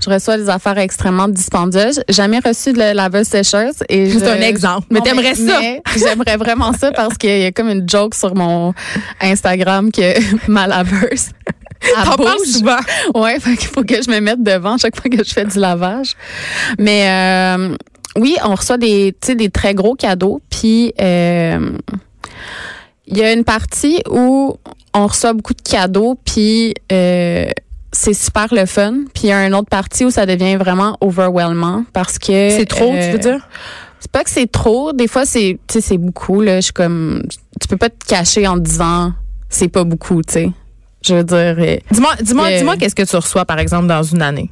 Je 0.04 0.10
reçois 0.10 0.36
des 0.36 0.48
affaires 0.48 0.78
extrêmement 0.78 1.28
dispendieuses. 1.28 2.02
Jamais 2.08 2.40
reçu 2.40 2.72
de 2.72 2.78
la 2.78 2.94
laveuse 2.94 3.28
sécheuse. 3.28 3.76
et 3.88 4.10
C'est 4.18 4.28
un 4.28 4.40
exemple. 4.40 4.86
Mais 4.90 5.00
t'aimerais 5.00 5.34
ça. 5.34 5.60
J'aimerais 5.96 6.36
vraiment 6.36 6.72
ça 6.72 6.90
parce 6.92 7.16
qu'il 7.16 7.38
y 7.38 7.44
a 7.44 7.52
comme 7.52 7.68
une 7.68 7.88
joke 7.88 8.14
sur 8.14 8.34
mon 8.34 8.74
Instagram 9.20 9.92
que 9.92 10.14
ma 10.50 10.66
laveuse. 10.66 11.30
T'en 12.04 12.16
parles 12.16 12.46
souvent. 12.46 12.78
Ouais, 13.14 13.40
fait 13.40 13.56
qu'il 13.56 13.68
faut 13.68 13.82
que 13.82 14.00
je 14.02 14.10
me 14.10 14.20
mette 14.20 14.42
devant 14.42 14.78
chaque 14.78 15.00
fois 15.00 15.10
que 15.10 15.22
je 15.22 15.32
fais 15.32 15.44
du 15.44 15.58
lavage. 15.58 16.14
Mais 16.78 17.08
euh, 17.08 17.76
oui, 18.16 18.36
on 18.44 18.54
reçoit 18.54 18.78
des, 18.78 19.14
des 19.34 19.50
très 19.50 19.74
gros 19.74 19.94
cadeaux. 19.94 20.40
Puis 20.48 20.94
euh, 21.00 21.72
il 23.06 23.18
y 23.18 23.22
a 23.22 23.32
une 23.32 23.44
partie 23.44 24.00
où 24.08 24.56
on 24.94 25.06
reçoit 25.06 25.32
beaucoup 25.32 25.54
de 25.54 25.62
cadeaux, 25.62 26.18
puis 26.24 26.74
euh, 26.90 27.46
c'est 27.92 28.14
super 28.14 28.48
le 28.52 28.66
fun. 28.66 29.04
Puis 29.14 29.24
il 29.24 29.28
y 29.28 29.32
a 29.32 29.46
une 29.46 29.54
autre 29.54 29.68
partie 29.68 30.04
où 30.04 30.10
ça 30.10 30.26
devient 30.26 30.56
vraiment 30.56 30.96
overwhelmant 31.00 31.84
parce 31.92 32.18
que 32.18 32.50
C'est 32.50 32.66
trop, 32.66 32.90
tu 32.90 32.96
euh, 32.98 33.12
veux 33.12 33.18
dire? 33.18 33.48
c'est 34.00 34.10
pas 34.10 34.24
que 34.24 34.30
c'est 34.30 34.50
trop. 34.50 34.92
Des 34.92 35.06
fois, 35.08 35.24
c'est, 35.24 35.58
tu 35.68 35.74
sais, 35.74 35.80
c'est 35.80 35.98
beaucoup. 35.98 36.40
Là, 36.40 36.56
je 36.56 36.62
suis 36.64 36.72
comme, 36.72 37.22
tu 37.60 37.68
peux 37.68 37.76
pas 37.76 37.88
te 37.90 38.04
cacher 38.06 38.46
en 38.46 38.56
disant 38.56 39.12
c'est 39.48 39.68
pas 39.68 39.84
beaucoup, 39.84 40.22
tu 40.22 40.32
sais. 40.32 40.50
Je 41.04 41.14
veux 41.16 41.24
dire 41.24 41.56
euh, 41.58 41.76
Dis-moi, 41.90 42.12
dis-moi, 42.20 42.46
Euh, 42.46 42.58
dis-moi 42.58 42.76
qu'est-ce 42.76 42.94
que 42.94 43.02
tu 43.02 43.16
reçois, 43.16 43.44
par 43.44 43.58
exemple, 43.58 43.86
dans 43.88 44.02
une 44.02 44.22
année? 44.22 44.50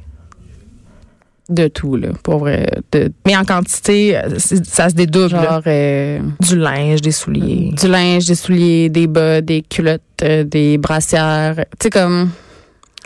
De 1.53 1.67
tout 1.67 1.95
là, 1.95 2.09
pour 2.23 2.39
vrai. 2.39 2.67
De 2.91 3.11
Mais 3.25 3.35
en 3.35 3.43
quantité, 3.45 4.19
ça 4.63 4.89
se 4.89 4.95
dédouble. 4.95 5.29
genre 5.29 5.61
euh, 5.67 6.19
Du 6.39 6.57
linge, 6.57 7.01
des 7.01 7.11
souliers. 7.11 7.71
du 7.79 7.87
linge, 7.87 8.25
des 8.25 8.35
souliers, 8.35 8.89
des 8.89 9.07
bas, 9.07 9.41
des 9.41 9.61
culottes, 9.61 10.01
euh, 10.23 10.43
des 10.43 10.77
brassières. 10.77 11.55
Tu 11.79 11.83
sais 11.83 11.89
comme 11.89 12.29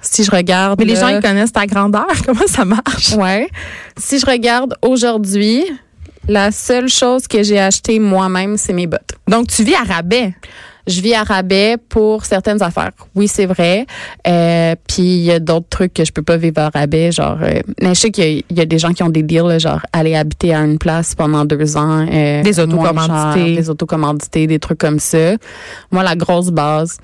si 0.01 0.23
je 0.23 0.31
regarde. 0.31 0.79
Mais 0.79 0.85
les 0.85 0.95
gens, 0.95 1.07
ils 1.07 1.21
connaissent 1.21 1.53
ta 1.53 1.65
grandeur. 1.65 2.07
Comment 2.25 2.47
ça 2.47 2.65
marche? 2.65 3.13
Ouais. 3.13 3.49
Si 3.97 4.19
je 4.19 4.25
regarde 4.25 4.75
aujourd'hui, 4.81 5.63
la 6.27 6.51
seule 6.51 6.89
chose 6.89 7.27
que 7.27 7.43
j'ai 7.43 7.59
acheté 7.59 7.99
moi-même, 7.99 8.57
c'est 8.57 8.73
mes 8.73 8.87
bottes. 8.87 9.11
Donc, 9.27 9.47
tu 9.47 9.63
vis 9.63 9.75
à 9.75 9.83
rabais. 9.83 10.33
Je 10.87 11.01
vis 11.01 11.13
à 11.15 11.23
rabais 11.23 11.77
pour 11.89 12.25
certaines 12.25 12.61
affaires. 12.61 12.91
Oui, 13.15 13.27
c'est 13.27 13.45
vrai. 13.47 13.85
Euh, 14.27 14.75
Puis 14.87 15.01
il 15.03 15.23
y 15.23 15.31
a 15.31 15.39
d'autres 15.39 15.67
trucs 15.69 15.93
que 15.93 16.05
je 16.05 16.11
peux 16.11 16.21
pas 16.21 16.37
vivre 16.37 16.59
à 16.61 16.69
rabais. 16.69 17.11
Genre, 17.11 17.37
euh, 17.41 17.59
mais 17.81 17.95
je 17.95 17.99
sais 18.01 18.11
qu'il 18.11 18.37
y, 18.49 18.53
y 18.53 18.61
a 18.61 18.65
des 18.65 18.77
gens 18.77 18.93
qui 18.93 19.01
ont 19.03 19.09
des 19.09 19.23
deals, 19.23 19.41
là, 19.47 19.57
genre 19.57 19.79
aller 19.93 20.15
habiter 20.15 20.53
à 20.53 20.59
une 20.61 20.77
place 20.77 21.15
pendant 21.15 21.43
deux 21.45 21.75
ans. 21.75 22.05
euh, 22.11 22.43
Des 22.43 22.59
autocommandités. 22.59 23.55
Des 23.55 23.69
autocommandités, 23.69 24.47
des 24.47 24.59
trucs 24.59 24.77
comme 24.79 24.99
ça. 24.99 25.35
Moi, 25.91 26.03
la 26.03 26.15
grosse 26.15 26.51
base, 26.51 26.97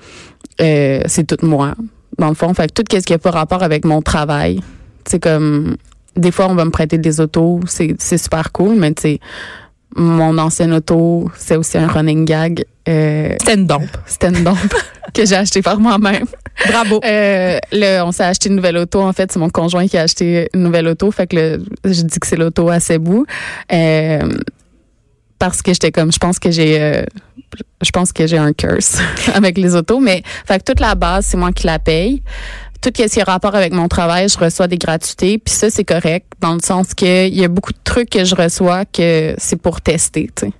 euh, 0.60 1.00
c'est 1.06 1.26
tout 1.26 1.44
moi. 1.44 1.74
Dans 2.18 2.28
le 2.28 2.34
fond, 2.34 2.52
fait 2.54 2.72
que 2.72 2.82
tout 2.82 2.96
ce 2.96 3.04
qui 3.04 3.14
a 3.14 3.18
pas 3.18 3.30
rapport 3.30 3.62
avec 3.62 3.84
mon 3.84 4.02
travail. 4.02 4.60
C'est 5.06 5.18
comme 5.20 5.76
des 6.14 6.30
fois 6.30 6.46
on 6.48 6.54
va 6.54 6.64
me 6.64 6.70
prêter 6.70 6.98
des 6.98 7.20
autos, 7.20 7.58
c'est 7.66 7.96
c'est 7.98 8.18
super 8.18 8.52
cool, 8.52 8.76
mais 8.76 8.92
tu 8.92 9.02
sais 9.02 9.20
mon 9.96 10.38
ancienne 10.38 10.72
auto, 10.72 11.30
c'est 11.36 11.56
aussi 11.56 11.76
un 11.78 11.86
running 11.88 12.24
gag. 12.24 12.64
Euh, 12.88 13.34
C'était 13.38 13.54
une 13.54 13.66
dompe. 13.66 13.96
c'était 14.06 14.28
une 14.28 14.42
dompe 14.44 14.74
que 15.14 15.24
j'ai 15.24 15.36
acheté 15.36 15.62
par 15.62 15.78
moi-même. 15.78 16.26
Bravo. 16.68 17.00
Euh, 17.04 17.58
le, 17.72 18.02
on 18.02 18.12
s'est 18.12 18.24
acheté 18.24 18.48
une 18.48 18.56
nouvelle 18.56 18.76
auto. 18.76 19.00
En 19.00 19.12
fait, 19.12 19.32
c'est 19.32 19.38
mon 19.38 19.50
conjoint 19.50 19.86
qui 19.86 19.96
a 19.96 20.02
acheté 20.02 20.48
une 20.54 20.62
nouvelle 20.62 20.88
auto. 20.88 21.10
Fait 21.10 21.26
que 21.26 21.36
le, 21.36 21.64
je 21.84 22.02
dis 22.02 22.18
que 22.18 22.26
c'est 22.26 22.36
l'auto 22.36 22.68
à 22.68 22.80
ses 22.80 22.98
bouts. 22.98 23.26
Euh, 23.72 24.28
parce 25.38 25.62
que 25.62 25.72
j'étais 25.72 25.90
comme, 25.90 26.12
je 26.12 26.18
pense 26.18 26.38
que 26.38 26.50
j'ai, 26.50 26.80
euh, 26.80 27.04
je 27.82 27.90
pense 27.90 28.12
que 28.12 28.26
j'ai 28.26 28.38
un 28.38 28.52
curse 28.52 28.98
avec 29.34 29.58
les 29.58 29.74
autos. 29.74 30.00
Mais, 30.00 30.22
fait 30.46 30.58
que 30.58 30.64
toute 30.64 30.80
la 30.80 30.94
base, 30.94 31.26
c'est 31.26 31.36
moi 31.36 31.52
qui 31.52 31.66
la 31.66 31.78
paye. 31.78 32.22
Tout 32.80 32.90
ce 32.96 33.04
qui 33.04 33.20
a 33.20 33.24
rapport 33.24 33.54
avec 33.54 33.72
mon 33.72 33.86
travail, 33.86 34.28
je 34.28 34.38
reçois 34.38 34.66
des 34.66 34.78
gratuités. 34.78 35.38
Puis 35.38 35.54
ça, 35.54 35.70
c'est 35.70 35.84
correct 35.84 36.26
dans 36.40 36.54
le 36.54 36.60
sens 36.60 36.94
que 36.94 37.28
il 37.28 37.34
y 37.34 37.44
a 37.44 37.48
beaucoup 37.48 37.72
de 37.72 37.78
trucs 37.84 38.10
que 38.10 38.24
je 38.24 38.34
reçois 38.34 38.84
que 38.84 39.34
c'est 39.38 39.60
pour 39.60 39.80
tester, 39.80 40.30
tu 40.34 40.46
sais. 40.46 40.52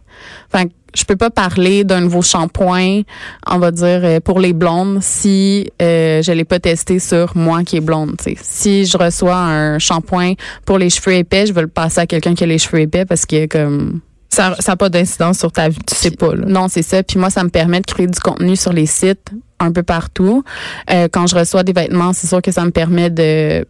Fait 0.52 0.67
que 0.67 0.73
je 0.94 1.04
peux 1.04 1.16
pas 1.16 1.30
parler 1.30 1.84
d'un 1.84 2.00
nouveau 2.00 2.22
shampoing, 2.22 3.02
on 3.46 3.58
va 3.58 3.70
dire 3.70 4.00
euh, 4.02 4.20
pour 4.20 4.40
les 4.40 4.52
blondes 4.52 4.99
si 5.00 5.70
euh, 5.80 6.22
je 6.22 6.32
l'ai 6.32 6.44
pas 6.44 6.61
testé 6.61 6.99
sur 6.99 7.37
moi 7.37 7.64
qui 7.64 7.76
est 7.76 7.80
blonde. 7.80 8.16
Si 8.40 8.87
je 8.87 8.96
reçois 8.96 9.37
un 9.37 9.78
shampoing 9.78 10.34
pour 10.64 10.78
les 10.78 10.90
cheveux 10.90 11.14
épais, 11.14 11.46
je 11.46 11.52
vais 11.52 11.62
le 11.62 11.68
passer 11.68 12.00
à 12.00 12.06
quelqu'un 12.06 12.34
qui 12.34 12.44
a 12.44 12.46
les 12.46 12.58
cheveux 12.58 12.80
épais 12.80 13.04
parce 13.04 13.26
que 13.26 13.46
comme 13.46 14.00
Ça 14.28 14.56
n'a 14.66 14.76
pas 14.76 14.88
d'incidence 14.88 15.38
sur 15.38 15.52
ta 15.52 15.68
vie, 15.68 15.78
tu 15.87 15.94
sais 15.94 16.11
pas. 16.11 16.34
Là. 16.34 16.46
non, 16.46 16.68
c'est 16.68 16.82
ça. 16.82 17.02
Puis 17.02 17.18
moi, 17.18 17.30
ça 17.30 17.44
me 17.44 17.50
permet 17.50 17.80
de 17.80 17.87
créer 17.87 18.06
du 18.06 18.18
contenu 18.18 18.56
sur 18.56 18.72
les 18.72 18.87
sites 18.87 19.30
un 19.62 19.72
peu 19.72 19.82
partout. 19.82 20.42
Euh, 20.90 21.08
quand 21.11 21.26
je 21.26 21.37
reçois 21.37 21.62
des 21.62 21.72
vêtements, 21.72 22.12
c'est 22.12 22.26
sûr 22.26 22.42
que 22.42 22.50
ça 22.50 22.64
me 22.64 22.70
permet 22.70 23.11
de 23.11 23.66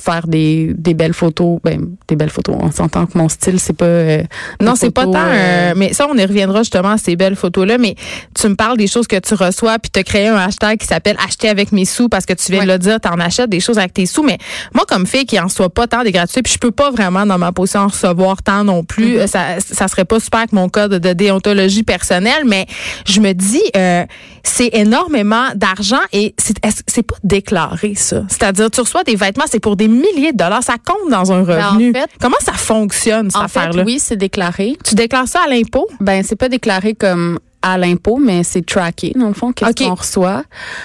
faire 0.00 0.26
des, 0.26 0.72
des 0.76 0.94
belles 0.94 1.14
photos. 1.14 1.58
Ben, 1.64 1.86
des 2.06 2.16
belles 2.16 2.30
photos. 2.30 2.56
On 2.60 2.70
s'entend 2.70 3.06
que 3.06 3.16
mon 3.16 3.28
style, 3.28 3.58
c'est 3.60 3.72
pas. 3.76 3.84
euh, 3.84 4.22
Non, 4.60 4.74
c'est 4.74 4.90
pas 4.90 5.04
tant. 5.04 5.12
photos, 5.12 5.26
euh, 5.26 5.70
euh, 5.70 5.74
mais 5.76 5.92
ça, 5.92 6.06
on 6.10 6.16
y 6.16 6.24
reviendra 6.24 6.60
justement 6.60 6.90
à 6.90 6.98
ces 6.98 7.16
belles 7.16 7.36
photos-là. 7.36 7.78
Mais 7.78 7.94
tu 8.34 8.48
me 8.48 8.54
parles 8.54 8.76
des 8.76 8.86
choses 8.86 9.06
que 9.06 9.18
tu 9.18 9.34
reçois, 9.34 9.78
puis 9.78 9.90
tu 9.92 10.00
as 10.00 10.04
créé 10.04 10.28
un 10.28 10.36
hashtag 10.36 10.78
qui 10.78 10.86
s'appelle 10.86 11.16
Acheter 11.24 11.48
avec 11.48 11.72
mes 11.72 11.84
sous 11.84 12.08
parce 12.08 12.26
que 12.26 12.32
tu 12.34 12.52
viens 12.52 12.62
de 12.62 12.68
le 12.68 12.78
dire, 12.78 13.00
tu 13.00 13.08
en 13.08 13.18
achètes 13.20 13.50
des 13.50 13.60
choses 13.60 13.78
avec 13.78 13.92
tes 13.94 14.06
sous. 14.06 14.22
Mais 14.22 14.38
moi, 14.74 14.84
comme 14.88 15.06
fille 15.06 15.26
qui 15.26 15.38
en 15.40 15.48
soit 15.48 15.70
pas 15.70 15.86
tant 15.86 16.02
des 16.04 16.12
gratuits, 16.12 16.42
puis 16.42 16.52
je 16.52 16.58
peux 16.58 16.70
pas 16.70 16.90
vraiment 16.90 17.26
dans 17.26 17.38
ma 17.38 17.52
position 17.52 17.80
en 17.80 17.88
recevoir 17.88 18.42
tant 18.42 18.64
non 18.64 18.84
plus. 18.84 19.18
Mm-hmm. 19.18 19.26
Ça, 19.26 19.40
ça 19.60 19.88
serait 19.88 20.04
pas 20.04 20.20
super 20.20 20.40
avec 20.40 20.52
mon 20.52 20.68
code 20.68 20.92
de 20.94 21.12
déontologie 21.12 21.82
personnelle, 21.82 22.44
mais 22.46 22.66
je 23.06 23.20
me 23.20 23.32
dis, 23.32 23.62
euh, 23.76 24.04
c'est 24.42 24.70
énormément 24.72 25.46
d'argent 25.54 26.00
et 26.12 26.34
c'est 26.38 26.54
c'est 26.86 27.02
pas 27.02 27.16
déclaré 27.24 27.94
ça? 27.94 28.22
C'est-à-dire, 28.28 28.70
tu 28.70 28.80
reçois 28.80 29.04
des 29.04 29.16
vêtements, 29.16 29.44
c'est 29.50 29.60
pour 29.60 29.76
des 29.76 29.87
milliers 29.88 30.32
de 30.32 30.36
dollars, 30.38 30.62
ça 30.62 30.74
compte 30.84 31.10
dans 31.10 31.32
un 31.32 31.42
Ben, 31.42 31.64
en 31.64 31.70
revenu. 31.70 31.92
fait- 31.92 32.10
Comment 32.20 32.36
ça 32.40 32.52
fonctionne 32.52 33.30
cette 33.30 33.42
affaire-là? 33.42 33.82
oui, 33.84 33.98
c'est 33.98 34.16
déclaré. 34.16 34.76
Tu 34.84 34.94
déclares 34.94 35.28
ça 35.28 35.40
à 35.46 35.48
l'impôt? 35.48 35.86
Ben, 36.00 36.22
c'est 36.22 36.36
pas 36.36 36.48
déclaré 36.48 36.94
comme 36.94 37.38
à 37.62 37.76
l'impôt, 37.76 38.18
mais 38.18 38.44
c'est 38.44 38.64
tracké, 38.64 39.12
dans 39.16 39.26
le 39.28 39.34
fond, 39.34 39.52
qu'est-ce 39.52 39.84
qu'on 39.84 39.94
reçoit? 39.94 40.44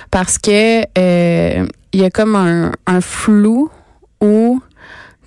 Parce 0.09 0.37
que 0.39 0.81
euh, 0.97 1.65
il 1.93 2.01
y 2.01 2.03
a 2.03 2.09
comme 2.09 2.35
un, 2.35 2.71
un 2.87 2.99
flou 3.01 3.69
où, 4.21 4.59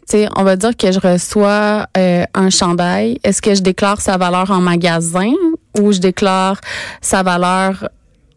tu 0.09 0.19
sais, 0.19 0.29
on 0.37 0.43
va 0.43 0.57
dire 0.57 0.77
que 0.77 0.91
je 0.91 0.99
reçois 0.99 1.87
euh, 1.97 2.25
un 2.35 2.51
chandail. 2.51 3.21
Est-ce 3.23 3.41
que 3.41 3.55
je 3.55 3.61
déclare 3.63 4.01
sa 4.01 4.17
valeur 4.17 4.51
en 4.51 4.61
magasin 4.61 5.31
ou 5.79 5.93
je 5.93 5.99
déclare 5.99 6.61
sa 7.01 7.23
valeur 7.23 7.89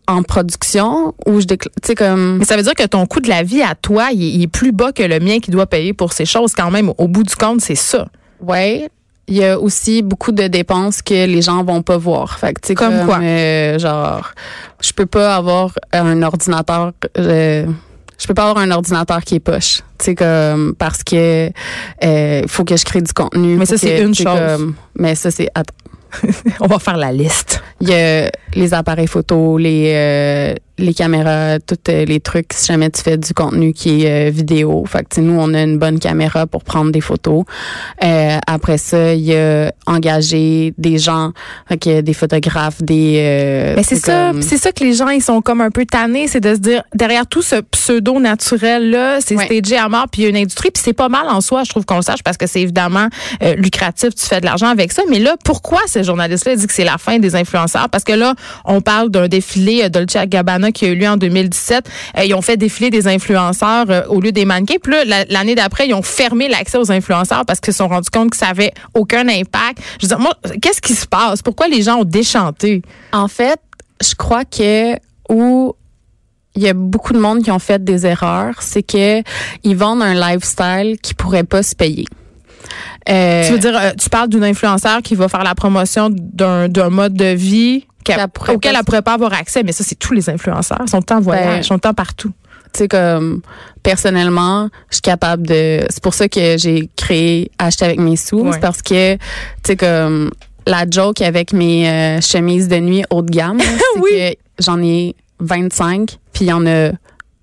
en 0.09 0.23
production 0.23 1.13
ou 1.25 1.39
je 1.39 1.45
déclare, 1.45 1.71
tu 1.81 1.87
sais, 1.87 1.95
comme... 1.95 2.37
Mais 2.39 2.45
ça 2.45 2.57
veut 2.57 2.63
dire 2.63 2.73
que 2.73 2.85
ton 2.85 3.05
coût 3.05 3.19
de 3.19 3.29
la 3.29 3.43
vie 3.43 3.61
à 3.61 3.75
toi, 3.75 4.07
il 4.11 4.23
est, 4.23 4.29
il 4.31 4.41
est 4.43 4.47
plus 4.47 4.71
bas 4.71 4.91
que 4.91 5.03
le 5.03 5.19
mien 5.19 5.39
qui 5.39 5.51
doit 5.51 5.67
payer 5.67 5.93
pour 5.93 6.13
ces 6.13 6.25
choses 6.25 6.53
quand 6.53 6.71
même. 6.71 6.91
Au 6.97 7.07
bout 7.07 7.23
du 7.23 7.35
compte, 7.35 7.61
c'est 7.61 7.75
ça. 7.75 8.07
Ouais. 8.41 8.89
Il 9.27 9.37
y 9.37 9.45
a 9.45 9.59
aussi 9.59 10.01
beaucoup 10.01 10.31
de 10.31 10.47
dépenses 10.47 11.03
que 11.03 11.13
les 11.27 11.41
gens 11.43 11.63
vont 11.63 11.83
pas 11.83 11.97
voir. 11.97 12.39
Fait 12.39 12.53
que, 12.53 12.65
sais, 12.65 12.73
Comme 12.73 13.05
quoi? 13.05 13.19
euh, 13.21 13.77
genre, 13.77 14.31
je 14.81 14.91
peux 14.93 15.05
pas 15.05 15.35
avoir 15.35 15.71
un 15.93 16.23
ordinateur. 16.23 16.91
euh, 17.19 17.67
je 18.17 18.27
peux 18.27 18.33
pas 18.33 18.49
avoir 18.49 18.63
un 18.63 18.71
ordinateur 18.71 19.21
qui 19.21 19.35
est 19.35 19.39
poche. 19.39 19.81
Tu 19.99 20.15
comme 20.15 20.73
parce 20.77 21.03
que 21.03 21.51
euh, 22.03 22.41
faut 22.47 22.63
que 22.65 22.75
je 22.75 22.83
crée 22.83 23.01
du 23.01 23.13
contenu. 23.13 23.55
Mais 23.57 23.67
ça, 23.67 23.77
c'est 23.77 24.01
une 24.01 24.15
chose. 24.15 24.25
comme- 24.25 24.73
mais 24.97 25.13
ça 25.13 25.29
c'est 25.29 25.49
attends. 25.53 25.75
On 26.59 26.67
va 26.67 26.79
faire 26.79 26.97
la 26.97 27.11
liste. 27.11 27.61
Il 27.81 27.89
y 27.89 27.93
a 27.93 28.31
les 28.53 28.73
appareils 28.73 29.07
photo, 29.07 29.57
les 29.57 29.91
euh, 29.95 30.55
les 30.79 30.93
caméras, 30.93 31.59
tous 31.59 31.75
euh, 31.89 32.05
les 32.05 32.19
trucs 32.19 32.53
si 32.53 32.67
jamais 32.67 32.89
tu 32.89 33.01
fais 33.01 33.17
du 33.17 33.33
contenu 33.33 33.73
qui 33.73 34.03
est 34.05 34.29
euh, 34.29 34.31
vidéo. 34.31 34.83
Fait 34.87 35.03
que 35.07 35.19
nous 35.21 35.39
on 35.39 35.53
a 35.53 35.61
une 35.61 35.77
bonne 35.77 35.99
caméra 35.99 36.47
pour 36.47 36.63
prendre 36.63 36.91
des 36.91 37.01
photos. 37.01 37.43
Euh, 38.03 38.37
après 38.47 38.77
ça, 38.77 39.13
il 39.13 39.21
y 39.21 39.35
a 39.35 39.71
engagé 39.85 40.73
des 40.77 40.97
gens, 40.97 41.31
fait 41.67 41.77
que 41.77 42.01
des 42.01 42.13
photographes, 42.13 42.81
des 42.81 43.15
euh, 43.17 43.73
Mais 43.75 43.83
c'est 43.83 43.95
ça, 43.95 44.31
c'est 44.41 44.57
ça 44.57 44.71
que 44.71 44.83
les 44.83 44.93
gens 44.93 45.09
ils 45.09 45.21
sont 45.21 45.41
comme 45.41 45.61
un 45.61 45.71
peu 45.71 45.85
tannés, 45.85 46.27
c'est 46.27 46.39
de 46.39 46.53
se 46.55 46.59
dire 46.59 46.83
derrière 46.95 47.27
tout 47.27 47.41
ce 47.41 47.55
pseudo 47.61 48.19
naturel 48.19 48.89
là, 48.89 49.19
c'est 49.21 49.35
Ouais. 49.35 49.45
stagé 49.45 49.77
à 49.77 49.87
mort 49.89 50.07
puis 50.11 50.21
il 50.21 50.25
y 50.25 50.27
a 50.27 50.29
une 50.31 50.37
industrie 50.37 50.69
puis 50.71 50.81
c'est 50.83 50.93
pas 50.93 51.09
mal 51.09 51.27
en 51.29 51.41
soi, 51.41 51.63
je 51.63 51.69
trouve 51.69 51.85
qu'on 51.85 51.97
le 51.97 52.01
sache 52.01 52.23
parce 52.23 52.37
que 52.37 52.47
c'est 52.47 52.61
évidemment 52.61 53.07
euh, 53.43 53.55
lucratif, 53.55 54.15
tu 54.15 54.25
fais 54.25 54.39
de 54.41 54.45
l'argent 54.45 54.67
avec 54.67 54.91
ça, 54.91 55.03
mais 55.09 55.19
là 55.19 55.35
pourquoi 55.43 55.79
ces 55.87 56.03
journalistes 56.03 56.45
là 56.45 56.55
disent 56.55 56.65
que 56.67 56.73
c'est 56.73 56.83
la 56.83 56.97
fin 56.97 57.19
des 57.19 57.35
influenceurs? 57.35 57.89
Parce 57.89 58.03
que 58.03 58.13
là 58.13 58.33
on 58.65 58.81
parle 58.81 59.09
d'un 59.09 59.27
défilé 59.27 59.89
Dolce 59.89 60.17
Gabbana 60.27 60.68
qui 60.71 60.85
a 60.85 60.89
eu 60.89 60.95
lieu 60.95 61.07
en 61.07 61.17
2017, 61.17 61.89
Euh, 62.17 62.23
ils 62.25 62.33
ont 62.33 62.41
fait 62.41 62.57
défiler 62.57 62.89
des 62.89 63.07
influenceurs 63.07 63.85
euh, 63.89 64.01
au 64.07 64.19
lieu 64.21 64.31
des 64.31 64.45
mannequins, 64.45 64.75
puis 64.81 64.91
là 64.93 65.05
la- 65.05 65.25
l'année 65.25 65.55
d'après 65.55 65.87
ils 65.87 65.93
ont 65.93 66.01
fermé 66.01 66.47
l'accès 66.47 66.77
aux 66.77 66.91
influenceurs 66.91 67.45
parce 67.45 67.59
qu'ils 67.59 67.73
se 67.73 67.77
sont 67.79 67.87
rendus 67.87 68.09
compte 68.09 68.31
que 68.31 68.37
ça 68.37 68.47
avait 68.47 68.73
aucun 68.93 69.27
impact. 69.27 69.79
Je 69.99 70.05
veux 70.05 70.09
dire 70.09 70.19
moi 70.19 70.33
qu'est-ce 70.61 70.81
qui 70.81 70.93
se 70.93 71.05
passe? 71.07 71.41
Pourquoi 71.41 71.67
les 71.67 71.81
gens 71.81 71.97
ont 71.97 72.03
déchanté? 72.05 72.81
En 73.13 73.27
fait, 73.27 73.59
je 74.01 74.15
crois 74.15 74.45
que 74.45 74.95
où 75.29 75.73
il 76.55 76.63
y 76.63 76.67
a 76.67 76.73
beaucoup 76.73 77.13
de 77.13 77.19
monde 77.19 77.43
qui 77.43 77.51
ont 77.51 77.59
fait 77.59 77.81
des 77.83 78.05
erreurs, 78.05 78.55
c'est 78.61 78.83
que 78.83 79.21
ils 79.63 79.75
vendent 79.77 80.01
un 80.01 80.13
lifestyle 80.15 80.97
qui 81.01 81.13
pourrait 81.13 81.43
pas 81.43 81.63
se 81.63 81.75
payer. 81.75 82.05
Euh, 83.07 83.45
Tu 83.45 83.53
veux 83.53 83.59
dire, 83.59 83.79
tu 83.99 84.09
parles 84.09 84.29
d'une 84.29 84.43
influenceur 84.43 85.01
qui 85.01 85.15
va 85.15 85.27
faire 85.29 85.43
la 85.43 85.55
promotion 85.55 86.09
d'un 86.11 86.89
mode 86.89 87.13
de 87.13 87.33
vie 87.33 87.85
qu'elle- 88.03 88.27
pourrait 88.29 88.53
auquel 88.53 88.75
elle 88.77 88.83
pourrait 88.85 89.01
pas 89.01 89.13
avoir 89.13 89.33
accès, 89.33 89.63
mais 89.63 89.71
ça, 89.71 89.83
c'est 89.83 89.95
tous 89.95 90.13
les 90.13 90.29
influenceurs. 90.29 90.79
Ils 90.83 90.89
sont 90.89 91.11
en 91.11 91.19
voyage, 91.19 91.45
Ben, 91.47 91.57
ils 91.57 91.63
sont 91.63 91.79
partout. 91.79 92.31
tu 92.73 92.79
sais 92.79 92.87
comme 92.87 93.41
personnellement, 93.83 94.69
je 94.89 94.95
suis 94.95 95.01
capable 95.01 95.45
de 95.47 95.79
c'est 95.89 96.01
pour 96.03 96.13
ça 96.13 96.27
que 96.29 96.57
j'ai 96.57 96.89
créé 96.95 97.51
acheter 97.57 97.85
avec 97.85 97.99
mes 97.99 98.15
sous, 98.15 98.41
Ouais. 98.41 98.51
c'est 98.53 98.59
parce 98.59 98.81
que 98.81 99.15
tu 99.15 99.19
sais 99.65 99.75
comme 99.77 100.31
la 100.67 100.85
joke 100.89 101.21
avec 101.21 101.51
mes 101.53 101.89
euh, 101.89 102.21
chemises 102.21 102.67
de 102.67 102.77
nuit 102.77 103.03
haut 103.09 103.21
de 103.23 103.31
gamme, 103.31 103.59
c'est 103.95 103.99
Oui. 103.99 104.11
que 104.11 104.63
j'en 104.63 104.81
ai 104.83 105.15
25 105.39 106.17
puis 106.33 106.45
il 106.45 106.47
y 106.49 106.53
en 106.53 106.65
a 106.67 106.91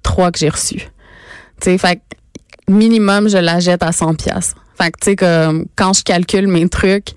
trois 0.03 0.31
que 0.31 0.39
j'ai 0.39 0.49
reçus. 0.49 0.89
Tu 1.61 1.71
sais 1.71 1.79
fait 1.79 1.97
que 1.97 2.73
minimum 2.73 3.29
je 3.29 3.39
la 3.39 3.59
jette 3.59 3.83
à 3.83 3.91
100 3.93 4.15
pièces. 4.15 4.55
Fait 4.81 4.91
que 4.93 4.99
tu 5.01 5.05
sais 5.11 5.17
comme 5.17 5.67
quand 5.75 5.93
je 5.95 6.03
calcule 6.05 6.47
mes 6.47 6.69
trucs, 6.69 7.07
tu 7.07 7.15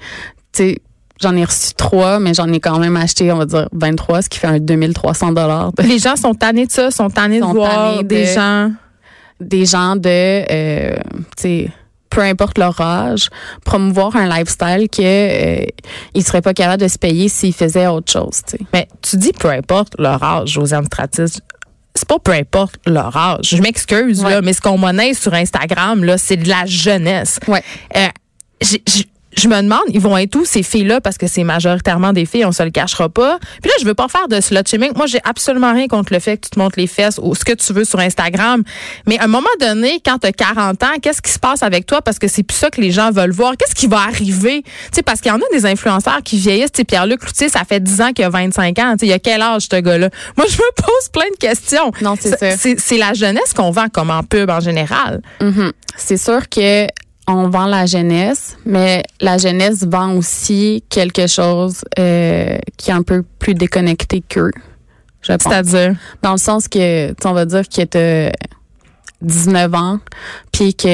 sais 0.54 0.78
J'en 1.22 1.36
ai 1.36 1.44
reçu 1.44 1.74
trois, 1.76 2.20
mais 2.20 2.34
j'en 2.34 2.48
ai 2.54 2.60
quand 2.60 2.80
même 2.80 2.96
acheté, 2.96 3.32
on 3.32 3.38
va 3.38 3.46
dire, 3.46 3.68
23, 3.74 4.22
ce 4.22 4.30
qui 4.30 4.40
fait 4.40 4.48
un 4.48 4.60
2300 4.60 5.34
dollars 5.34 5.72
Les 5.84 6.00
gens 6.00 6.16
sont 6.16 6.34
tannés 6.34 6.66
de 6.66 6.72
ça, 6.72 6.92
sont 6.92 7.10
tannés 7.10 7.40
de 7.40 7.44
Sont 7.46 7.54
voir 7.54 7.92
tannés 7.96 8.04
des 8.04 8.22
de- 8.26 8.32
gens. 8.34 8.72
des 9.42 9.66
gens 9.66 9.96
de, 9.98 10.08
euh, 10.10 10.96
tu 11.36 11.42
sais, 11.42 11.72
peu 12.10 12.22
importe 12.22 12.58
leur 12.58 12.80
âge, 12.82 13.30
promouvoir 13.66 14.16
un 14.16 14.28
lifestyle 14.30 14.88
que 14.90 15.02
euh, 15.02 15.66
ils 16.16 16.24
seraient 16.24 16.42
pas 16.42 16.54
capables 16.54 16.82
de 16.82 16.88
se 16.88 16.98
payer 16.98 17.28
s'ils 17.30 17.54
faisaient 17.54 17.88
autre 17.88 18.12
chose, 18.12 18.42
tu 18.48 18.58
sais. 18.58 18.60
Mais 18.74 18.88
tu 19.02 19.18
dis 19.18 19.32
peu 19.34 19.50
importe 19.50 19.94
leur 20.00 20.24
âge, 20.24 20.50
Josiane 20.50 20.86
Stratis. 20.86 21.40
C'est 21.96 22.08
pas 22.08 22.20
peu 22.20 22.32
importe 22.32 22.76
leur 22.88 23.16
âge. 23.18 23.42
Je 23.56 23.62
m'excuse, 23.62 24.24
Ouais. 24.24 24.32
là, 24.32 24.42
mais 24.42 24.54
ce 24.54 24.62
qu'on 24.62 24.78
monnaie 24.78 25.14
sur 25.14 25.34
Instagram, 25.34 26.04
là, 26.04 26.18
c'est 26.18 26.38
de 26.38 26.48
la 26.48 26.66
jeunesse. 26.66 27.40
Ouais. 27.48 27.64
Euh, 27.98 28.08
je 29.40 29.48
me 29.48 29.62
demande, 29.62 29.84
ils 29.90 30.00
vont 30.00 30.18
être 30.18 30.36
où 30.36 30.46
ces 30.46 30.64
filles-là 30.64 31.02
parce 31.02 31.18
que 31.18 31.28
c'est 31.28 31.44
majoritairement 31.44 32.14
des 32.14 32.26
filles, 32.26 32.46
on 32.46 32.52
se 32.52 32.64
le 32.64 32.70
cachera 32.70 33.10
pas. 33.10 33.40
Puis 33.62 33.70
là, 33.70 33.76
je 33.80 33.86
veux 33.86 33.94
pas 33.94 34.08
faire 34.08 34.28
de 34.28 34.42
slut 34.42 34.60
shaming. 34.66 34.92
Moi, 34.96 35.06
j'ai 35.08 35.20
absolument 35.24 35.74
rien 35.74 35.88
contre 35.88 36.14
le 36.14 36.20
fait 36.20 36.38
que 36.38 36.46
tu 36.46 36.50
te 36.52 36.60
montres 36.60 36.78
les 36.78 36.88
fesses 36.88 37.20
ou 37.22 37.34
ce 37.36 37.46
que 37.46 37.54
tu 37.54 37.74
veux 37.74 37.86
sur 37.86 38.00
Instagram. 38.00 38.64
Mais 39.08 39.18
à 39.20 39.24
un 39.24 39.28
moment 39.28 39.48
donné, 39.60 40.02
quand 40.06 40.20
tu 40.20 40.28
as 40.28 40.32
40 40.32 40.84
ans, 40.84 40.88
qu'est-ce 41.02 41.22
qui 41.22 41.32
se 41.32 41.40
passe 41.40 41.64
avec 41.64 41.86
toi? 41.86 42.02
Parce 42.02 42.20
que 42.20 42.28
c'est 42.28 42.44
plus 42.44 42.58
ça 42.58 42.70
que 42.70 42.82
les 42.82 42.92
gens 42.92 43.12
veulent 43.12 43.32
voir. 43.32 43.54
Qu'est-ce 43.58 43.76
qui 43.76 43.88
va 43.88 44.02
arriver? 44.02 44.64
Tu 44.64 44.72
sais, 44.92 45.04
parce 45.04 45.22
qu'il 45.22 45.32
y 45.32 45.34
en 45.34 45.38
a 45.38 45.50
des 45.52 45.66
influenceurs 45.66 46.22
qui 46.24 46.38
vieillissent. 46.38 46.72
Tu 46.72 46.84
Pierre-Luc 46.84 47.22
Cloutier, 47.22 47.50
ça 47.50 47.64
fait 47.68 47.80
10 47.80 48.02
ans 48.02 48.12
qu'il 48.14 48.26
a 48.26 48.30
25 48.30 48.80
ans. 48.80 48.94
Tu 48.94 49.00
sais, 49.00 49.08
il 49.08 49.14
a 49.14 49.20
quel 49.20 49.42
âge, 49.42 49.68
ce 49.72 49.80
gars-là? 49.80 50.10
Moi, 50.38 50.46
je 50.50 50.58
me 50.58 50.76
pose 50.76 51.10
plein 51.14 51.30
de 51.32 51.38
questions. 51.38 51.92
Non, 52.02 52.16
c'est 52.20 52.38
ça. 52.38 52.58
C'est 52.58 52.98
la 52.98 53.14
jeunesse 53.14 53.54
qu'on 53.56 53.72
vend 53.72 53.88
comme 53.90 54.10
en 54.10 54.24
pub 54.24 54.50
en 54.50 54.60
général. 54.60 55.22
Mhm. 55.42 55.72
C'est 55.98 56.18
sûr 56.18 56.48
que 56.50 56.88
on 57.30 57.50
vend 57.50 57.68
la 57.68 57.86
jeunesse, 57.86 58.58
mais 58.66 59.04
la 59.22 59.38
jeunesse 59.38 59.86
vend 59.86 60.16
aussi 60.16 60.84
quelque 60.90 61.28
chose 61.28 61.84
euh, 62.00 62.58
qui 62.78 62.90
est 62.90 62.94
un 62.94 63.04
peu 63.04 63.24
plus 63.38 63.54
déconnecté 63.54 64.22
qu'eux. 64.28 64.52
C'est-à-dire? 65.22 65.96
Dans 66.24 66.32
le 66.32 66.38
sens 66.38 66.68
que, 66.68 67.14
on 67.28 67.34
va 67.34 67.46
dire 67.46 67.68
que 67.68 67.84
tu 67.84 68.34
19 69.22 69.74
ans, 69.76 70.00
puis 70.52 70.74
que 70.74 70.88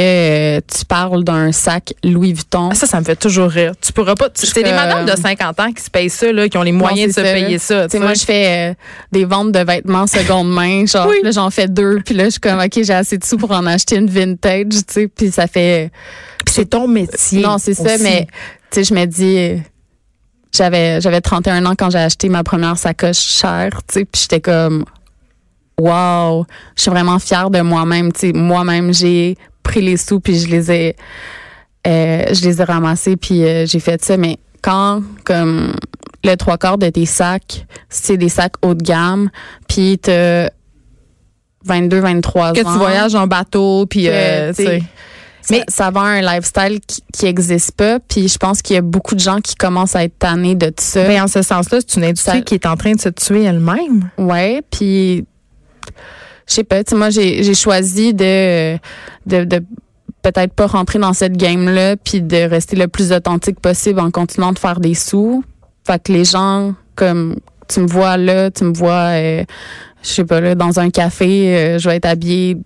euh, 0.57 0.59
tu 0.67 0.83
parles 0.85 1.23
d'un 1.23 1.51
sac 1.51 1.93
Louis 2.03 2.33
Vuitton. 2.33 2.69
Ah, 2.71 2.75
Ça, 2.75 2.87
ça 2.87 2.99
me 2.99 3.05
fait 3.05 3.15
toujours 3.15 3.49
rire. 3.49 3.73
Tu 3.79 3.91
pourras 3.93 4.15
pas. 4.15 4.29
C'est 4.33 4.63
des 4.63 4.71
madames 4.71 5.05
de 5.05 5.15
50 5.15 5.59
ans 5.59 5.71
qui 5.71 5.83
se 5.83 5.89
payent 5.91 6.09
ça, 6.09 6.31
là, 6.31 6.49
qui 6.49 6.57
ont 6.57 6.63
les 6.63 6.71
moyens 6.71 7.01
Non, 7.01 7.07
de 7.07 7.11
se 7.13 7.21
ça. 7.23 7.33
payer 7.33 7.57
ça. 7.59 7.83
Tu 7.85 7.91
sais, 7.91 7.97
tu 7.97 8.03
moi, 8.03 8.13
je 8.15 8.23
fais 8.25 8.71
euh, 8.71 8.73
des 9.11 9.25
ventes 9.25 9.51
de 9.51 9.59
vêtements 9.59 10.07
seconde 10.07 10.51
main. 10.51 10.85
Genre, 10.87 11.07
Oui. 11.07 11.17
là, 11.23 11.31
j'en 11.31 11.49
fais 11.51 11.67
deux. 11.67 11.99
Puis 12.05 12.15
là, 12.15 12.25
je 12.25 12.29
suis 12.31 12.39
comme, 12.39 12.59
OK, 12.59 12.71
j'ai 12.81 12.93
assez 12.93 13.17
de 13.17 13.23
sous 13.23 13.37
pour 13.37 13.51
en 13.51 13.65
acheter 13.67 13.97
une 13.97 14.09
vintage, 14.09 14.65
tu 14.71 14.83
sais. 14.89 15.07
Puis 15.07 15.31
ça 15.31 15.45
fait... 15.47 15.91
Puis 16.45 16.53
c'est 16.55 16.65
ton 16.69 16.87
métier. 16.87 17.41
Non, 17.41 17.57
c'est 17.59 17.73
ça, 17.75 17.97
mais 18.01 18.27
tu 18.71 18.83
sais, 18.83 18.83
je 18.83 18.93
me 18.93 19.05
dis... 19.05 19.37
euh, 19.37 19.57
J'avais 20.51 21.01
j'avais 21.01 21.21
31 21.21 21.65
ans 21.65 21.75
quand 21.77 21.89
j'ai 21.89 21.97
acheté 21.99 22.29
ma 22.29 22.43
première 22.43 22.77
sacoche 22.77 23.17
chère, 23.19 23.71
tu 23.87 23.99
sais. 23.99 24.05
Puis 24.05 24.21
j'étais 24.23 24.41
comme... 24.41 24.85
Wow! 25.79 26.45
Je 26.75 26.81
suis 26.83 26.91
vraiment 26.91 27.19
fière 27.19 27.49
de 27.49 27.61
moi-même, 27.61 28.11
tu 28.13 28.19
sais. 28.19 28.33
Moi-même, 28.33 28.93
j'ai 28.93 29.37
pris 29.63 29.81
les 29.81 29.97
sous, 29.97 30.19
puis 30.19 30.39
je 30.39 30.47
les 30.47 30.71
ai... 30.71 30.95
euh, 31.87 32.25
je 32.33 32.41
les 32.45 32.61
ai 32.61 32.63
ramassés, 32.63 33.17
puis 33.17 33.43
euh, 33.43 33.65
j'ai 33.65 33.79
fait 33.79 34.03
ça. 34.03 34.15
Mais 34.17 34.37
quand, 34.61 35.01
comme 35.25 35.73
le 36.23 36.35
trois 36.35 36.57
quarts 36.57 36.77
de 36.77 36.89
tes 36.89 37.05
sacs, 37.05 37.65
c'est 37.89 38.17
des 38.17 38.29
sacs 38.29 38.53
haut 38.63 38.73
de 38.73 38.83
gamme, 38.83 39.29
puis 39.67 39.99
t'as 40.01 40.49
22, 41.65 41.99
23 41.99 42.49
ans. 42.49 42.53
Que 42.53 42.59
tu 42.59 42.77
voyages 42.77 43.15
en 43.15 43.27
bateau, 43.27 43.85
puis 43.87 44.03
que, 44.05 44.09
euh, 44.11 44.53
tu 44.53 44.65
sais. 44.65 44.83
Mais 45.51 45.63
ça 45.67 45.91
va 45.91 46.01
un 46.01 46.21
lifestyle 46.21 46.79
qui, 46.87 47.03
qui 47.13 47.25
existe 47.27 47.73
pas, 47.73 47.99
puis 47.99 48.27
je 48.27 48.37
pense 48.39 48.63
qu'il 48.63 48.75
y 48.75 48.79
a 48.79 48.81
beaucoup 48.81 49.13
de 49.13 49.19
gens 49.19 49.41
qui 49.41 49.53
commencent 49.55 49.95
à 49.95 50.03
être 50.03 50.17
tannés 50.17 50.55
de 50.55 50.67
tout 50.67 50.73
ça. 50.83 51.03
Ben, 51.07 51.21
en 51.23 51.27
ce 51.27 51.43
sens-là, 51.43 51.79
c'est 51.87 51.97
une 51.97 52.03
industrie 52.05 52.37
Ça- 52.39 52.41
qui 52.41 52.55
est 52.55 52.65
en 52.65 52.75
train 52.75 52.93
de 52.93 52.99
se 53.01 53.09
tuer 53.09 53.43
elle-même. 53.43 54.09
Ouais, 54.17 54.63
puis 54.71 55.25
je 56.47 56.53
sais 56.53 56.63
pas, 56.63 56.81
moi 56.93 57.09
j'ai 57.09 57.53
choisi 57.53 58.13
de 58.13 58.77
peut-être 60.21 60.53
pas 60.53 60.65
rentrer 60.65 60.97
dans 60.97 61.13
cette 61.13 61.37
game 61.37 61.69
là 61.69 61.95
puis 61.97 62.21
de 62.21 62.49
rester 62.49 62.75
le 62.75 62.87
plus 62.87 63.11
authentique 63.11 63.59
possible 63.59 63.99
en 63.99 64.09
continuant 64.09 64.53
de 64.53 64.59
faire 64.59 64.79
des 64.79 64.95
sous. 64.95 65.43
Fait 65.85 66.01
que 66.01 66.11
les 66.11 66.25
gens 66.25 66.73
comme 66.95 67.35
tu 67.67 67.79
me 67.81 67.87
vois 67.87 68.17
là, 68.17 68.49
tu 68.49 68.63
me 68.63 68.73
vois 68.73 69.11
euh, 69.13 69.43
je 70.01 70.09
sais 70.09 70.25
pas 70.25 70.41
là 70.41 70.55
dans 70.55 70.79
un 70.79 70.89
café, 70.89 71.55
euh, 71.55 71.77
je 71.77 71.89
vais 71.89 71.97
être 71.97 72.05
habillée 72.05 72.57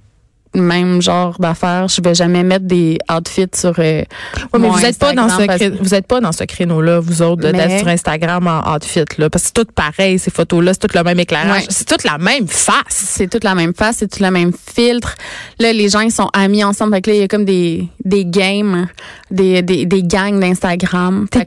même 0.56 1.02
genre 1.02 1.36
d'affaires, 1.40 1.88
je 1.88 2.02
vais 2.02 2.16
jamais 2.16 2.44
mettre 2.44 2.66
des 2.66 2.98
outfits 3.16 3.46
sur 3.54 3.74
euh, 3.78 4.02
Ouais, 4.02 4.06
mais 4.54 4.60
mon 4.60 4.72
vous 4.72 4.86
êtes 4.86 4.98
pas 4.98 5.14
dans 5.14 5.30
ce 5.30 5.44
parce 5.46 5.62
vous 5.64 5.94
êtes 5.94 6.08
pas 6.08 6.20
dans 6.22 6.32
ce 6.32 6.44
créneau-là, 6.44 7.00
vous 7.00 7.22
autres, 7.22 7.42
de- 7.44 7.52
Mais- 7.52 7.68
d'être 7.68 7.80
sur 7.80 7.88
Instagram 7.88 8.48
en 8.48 8.76
outfit 8.76 9.04
là, 9.18 9.30
parce 9.30 9.44
que 9.44 9.52
c'est 9.56 9.64
tout 9.66 9.72
pareil 9.74 10.18
ces 10.18 10.32
photos-là, 10.32 10.74
c'est 10.74 10.88
tout 10.88 10.98
le 10.98 11.04
même 11.04 11.20
éclairage, 11.20 11.62
Ouais. 11.62 11.68
c'est 11.70 11.88
toute 11.88 12.04
la 12.04 12.18
même 12.18 12.48
face. 12.48 12.84
c'est 12.90 13.30
toute 13.30 13.44
la 13.44 13.54
même 13.56 13.74
face, 13.76 13.98
c'est 14.00 14.08
tout 14.12 14.24
le 14.24 14.32
même 14.32 14.52
filtre. 14.76 15.16
Là, 15.60 15.72
les 15.72 15.88
gens, 15.90 16.00
ils 16.02 16.12
sont 16.12 16.30
amis 16.34 16.64
ensemble. 16.64 16.94
Fait 16.96 17.02
que 17.02 17.10
là, 17.12 17.16
il 17.16 17.20
y 17.20 17.24
a 17.24 17.28
comme 17.28 17.46
des, 17.46 17.88
des 18.04 18.26
games, 18.26 18.88
des, 19.30 19.62
des, 19.62 19.86
des 19.86 20.04
gangs 20.04 20.40
d'Instagram. 20.40 21.28
Des 21.32 21.40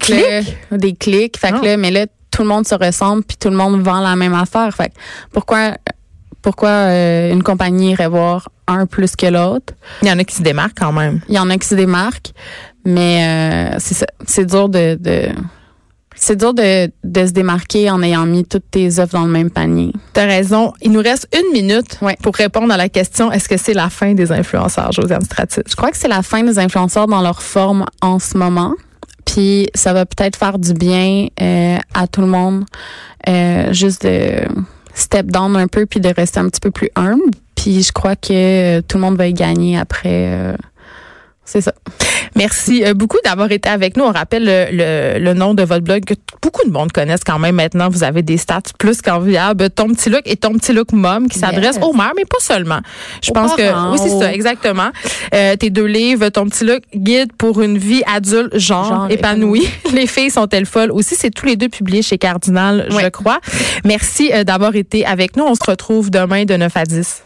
là, 0.70 0.78
Des 0.78 0.92
clics. 0.94 1.36
Fait 1.38 1.52
que 1.52 1.64
là, 1.64 1.76
mais 1.76 1.90
là, 1.90 2.06
tout 2.30 2.42
le 2.42 2.48
monde 2.48 2.66
se 2.66 2.74
ressemble 2.74 3.22
puis 3.24 3.36
tout 3.38 3.50
le 3.50 3.56
monde 3.56 3.82
vend 3.82 4.00
la 4.00 4.16
même 4.16 4.34
affaire. 4.34 4.74
Fait 4.74 4.88
que 4.88 4.94
pourquoi, 5.32 5.72
pourquoi 6.42 6.68
euh, 6.68 7.32
une 7.32 7.42
compagnie 7.42 7.92
irait 7.92 8.08
voir 8.08 8.48
un 8.66 8.86
plus 8.86 9.16
que 9.16 9.26
l'autre? 9.26 9.72
Il 10.02 10.08
y 10.08 10.12
en 10.12 10.18
a 10.18 10.24
qui 10.24 10.34
se 10.34 10.42
démarquent 10.42 10.78
quand 10.78 10.92
même. 10.92 11.20
Il 11.28 11.34
y 11.34 11.38
en 11.38 11.48
a 11.50 11.56
qui 11.56 11.66
se 11.68 11.74
démarquent, 11.74 12.32
mais 12.84 13.72
euh, 13.74 13.78
c'est 14.26 14.44
dur 14.46 14.68
de, 14.68 14.96
de 15.00 15.28
c'est 16.14 16.36
dur 16.36 16.52
de, 16.54 16.90
de 17.02 17.26
se 17.26 17.32
démarquer 17.32 17.90
en 17.90 18.02
ayant 18.02 18.26
mis 18.26 18.44
toutes 18.44 18.70
tes 18.70 18.98
offres 18.98 19.14
dans 19.14 19.24
le 19.24 19.30
même 19.30 19.50
panier. 19.50 19.92
T'as 20.12 20.26
raison. 20.26 20.72
Il 20.82 20.92
nous 20.92 21.00
reste 21.00 21.26
une 21.34 21.52
minute 21.52 21.98
Ouais. 22.02 22.16
pour 22.22 22.34
répondre 22.36 22.72
à 22.72 22.76
la 22.76 22.88
question 22.88 23.32
est-ce 23.32 23.48
que 23.48 23.56
c'est 23.56 23.72
la 23.74 23.88
fin 23.88 24.12
des 24.14 24.30
influenceurs, 24.30 24.92
Josiane 24.92 25.24
Stratis? 25.24 25.62
Je 25.68 25.74
crois 25.74 25.90
que 25.90 25.96
c'est 25.96 26.08
la 26.08 26.22
fin 26.22 26.42
des 26.44 26.58
influenceurs 26.58 27.06
dans 27.06 27.22
leur 27.22 27.42
forme 27.42 27.86
en 28.02 28.18
ce 28.18 28.36
moment. 28.36 28.74
Puis 29.24 29.68
ça 29.74 29.92
va 29.94 30.04
peut-être 30.04 30.36
faire 30.36 30.58
du 30.58 30.74
bien 30.74 31.26
euh, 31.40 31.78
à 31.94 32.06
tout 32.06 32.20
le 32.20 32.26
monde, 32.26 32.64
euh, 33.28 33.72
juste 33.72 34.04
de 34.04 34.42
step 34.94 35.26
down 35.26 35.56
un 35.56 35.68
peu 35.68 35.86
puis 35.86 36.00
de 36.00 36.08
rester 36.08 36.40
un 36.40 36.48
petit 36.48 36.60
peu 36.60 36.70
plus 36.70 36.90
humble. 36.96 37.22
Puis 37.54 37.82
je 37.82 37.92
crois 37.92 38.16
que 38.16 38.78
euh, 38.78 38.82
tout 38.86 38.96
le 38.96 39.02
monde 39.02 39.16
va 39.16 39.26
y 39.26 39.34
gagner 39.34 39.78
après. 39.78 40.56
C'est 41.44 41.60
ça. 41.60 41.72
Merci 42.34 42.82
euh, 42.84 42.94
beaucoup 42.94 43.18
d'avoir 43.24 43.50
été 43.52 43.68
avec 43.68 43.96
nous. 43.96 44.04
On 44.04 44.12
rappelle 44.12 44.44
le, 44.44 44.66
le, 44.72 45.18
le 45.22 45.34
nom 45.34 45.52
de 45.54 45.62
votre 45.62 45.84
blog 45.84 46.04
que 46.04 46.14
beaucoup 46.40 46.66
de 46.66 46.72
monde 46.72 46.90
connaissent 46.92 47.24
quand 47.24 47.38
même 47.38 47.56
maintenant. 47.56 47.88
Vous 47.90 48.04
avez 48.04 48.22
des 48.22 48.38
stats 48.38 48.62
plus 48.78 49.02
qu'enviables. 49.02 49.68
Ton 49.70 49.88
petit 49.88 50.08
look 50.08 50.22
et 50.24 50.36
ton 50.36 50.52
petit 50.54 50.72
look 50.72 50.92
mom 50.92 51.28
qui 51.28 51.38
s'adresse 51.38 51.76
Yes. 51.76 51.84
aux 51.84 51.92
mères, 51.92 52.12
mais 52.16 52.24
pas 52.24 52.38
seulement. 52.40 52.80
Je 53.22 53.30
Aux 53.30 53.34
pense 53.34 53.54
que 53.54 53.90
oui, 53.92 53.98
c'est 54.02 54.18
ça, 54.18 54.32
exactement. 54.32 54.90
Euh, 55.34 55.56
tes 55.56 55.70
deux 55.70 55.84
livres, 55.86 56.28
ton 56.30 56.46
petit 56.46 56.64
look, 56.64 56.82
guide 56.94 57.32
pour 57.36 57.60
une 57.60 57.76
vie 57.78 58.02
adulte 58.06 58.56
genre, 58.58 58.88
Genre 58.88 59.10
épanouie. 59.10 59.68
Les 59.92 60.06
filles 60.06 60.30
sont-elles 60.30 60.66
folles 60.66 60.90
aussi? 60.90 61.14
C'est 61.16 61.30
tous 61.30 61.46
les 61.46 61.56
deux 61.56 61.68
publiés 61.68 62.02
chez 62.02 62.18
Cardinal, 62.18 62.88
je 62.90 63.08
crois. 63.08 63.40
Merci 63.84 64.30
euh, 64.32 64.44
d'avoir 64.44 64.74
été 64.74 65.04
avec 65.04 65.36
nous. 65.36 65.44
On 65.44 65.54
se 65.54 65.64
retrouve 65.68 66.10
demain 66.10 66.44
de 66.44 66.56
9 66.56 66.76
à 66.76 66.84
10. 66.84 67.22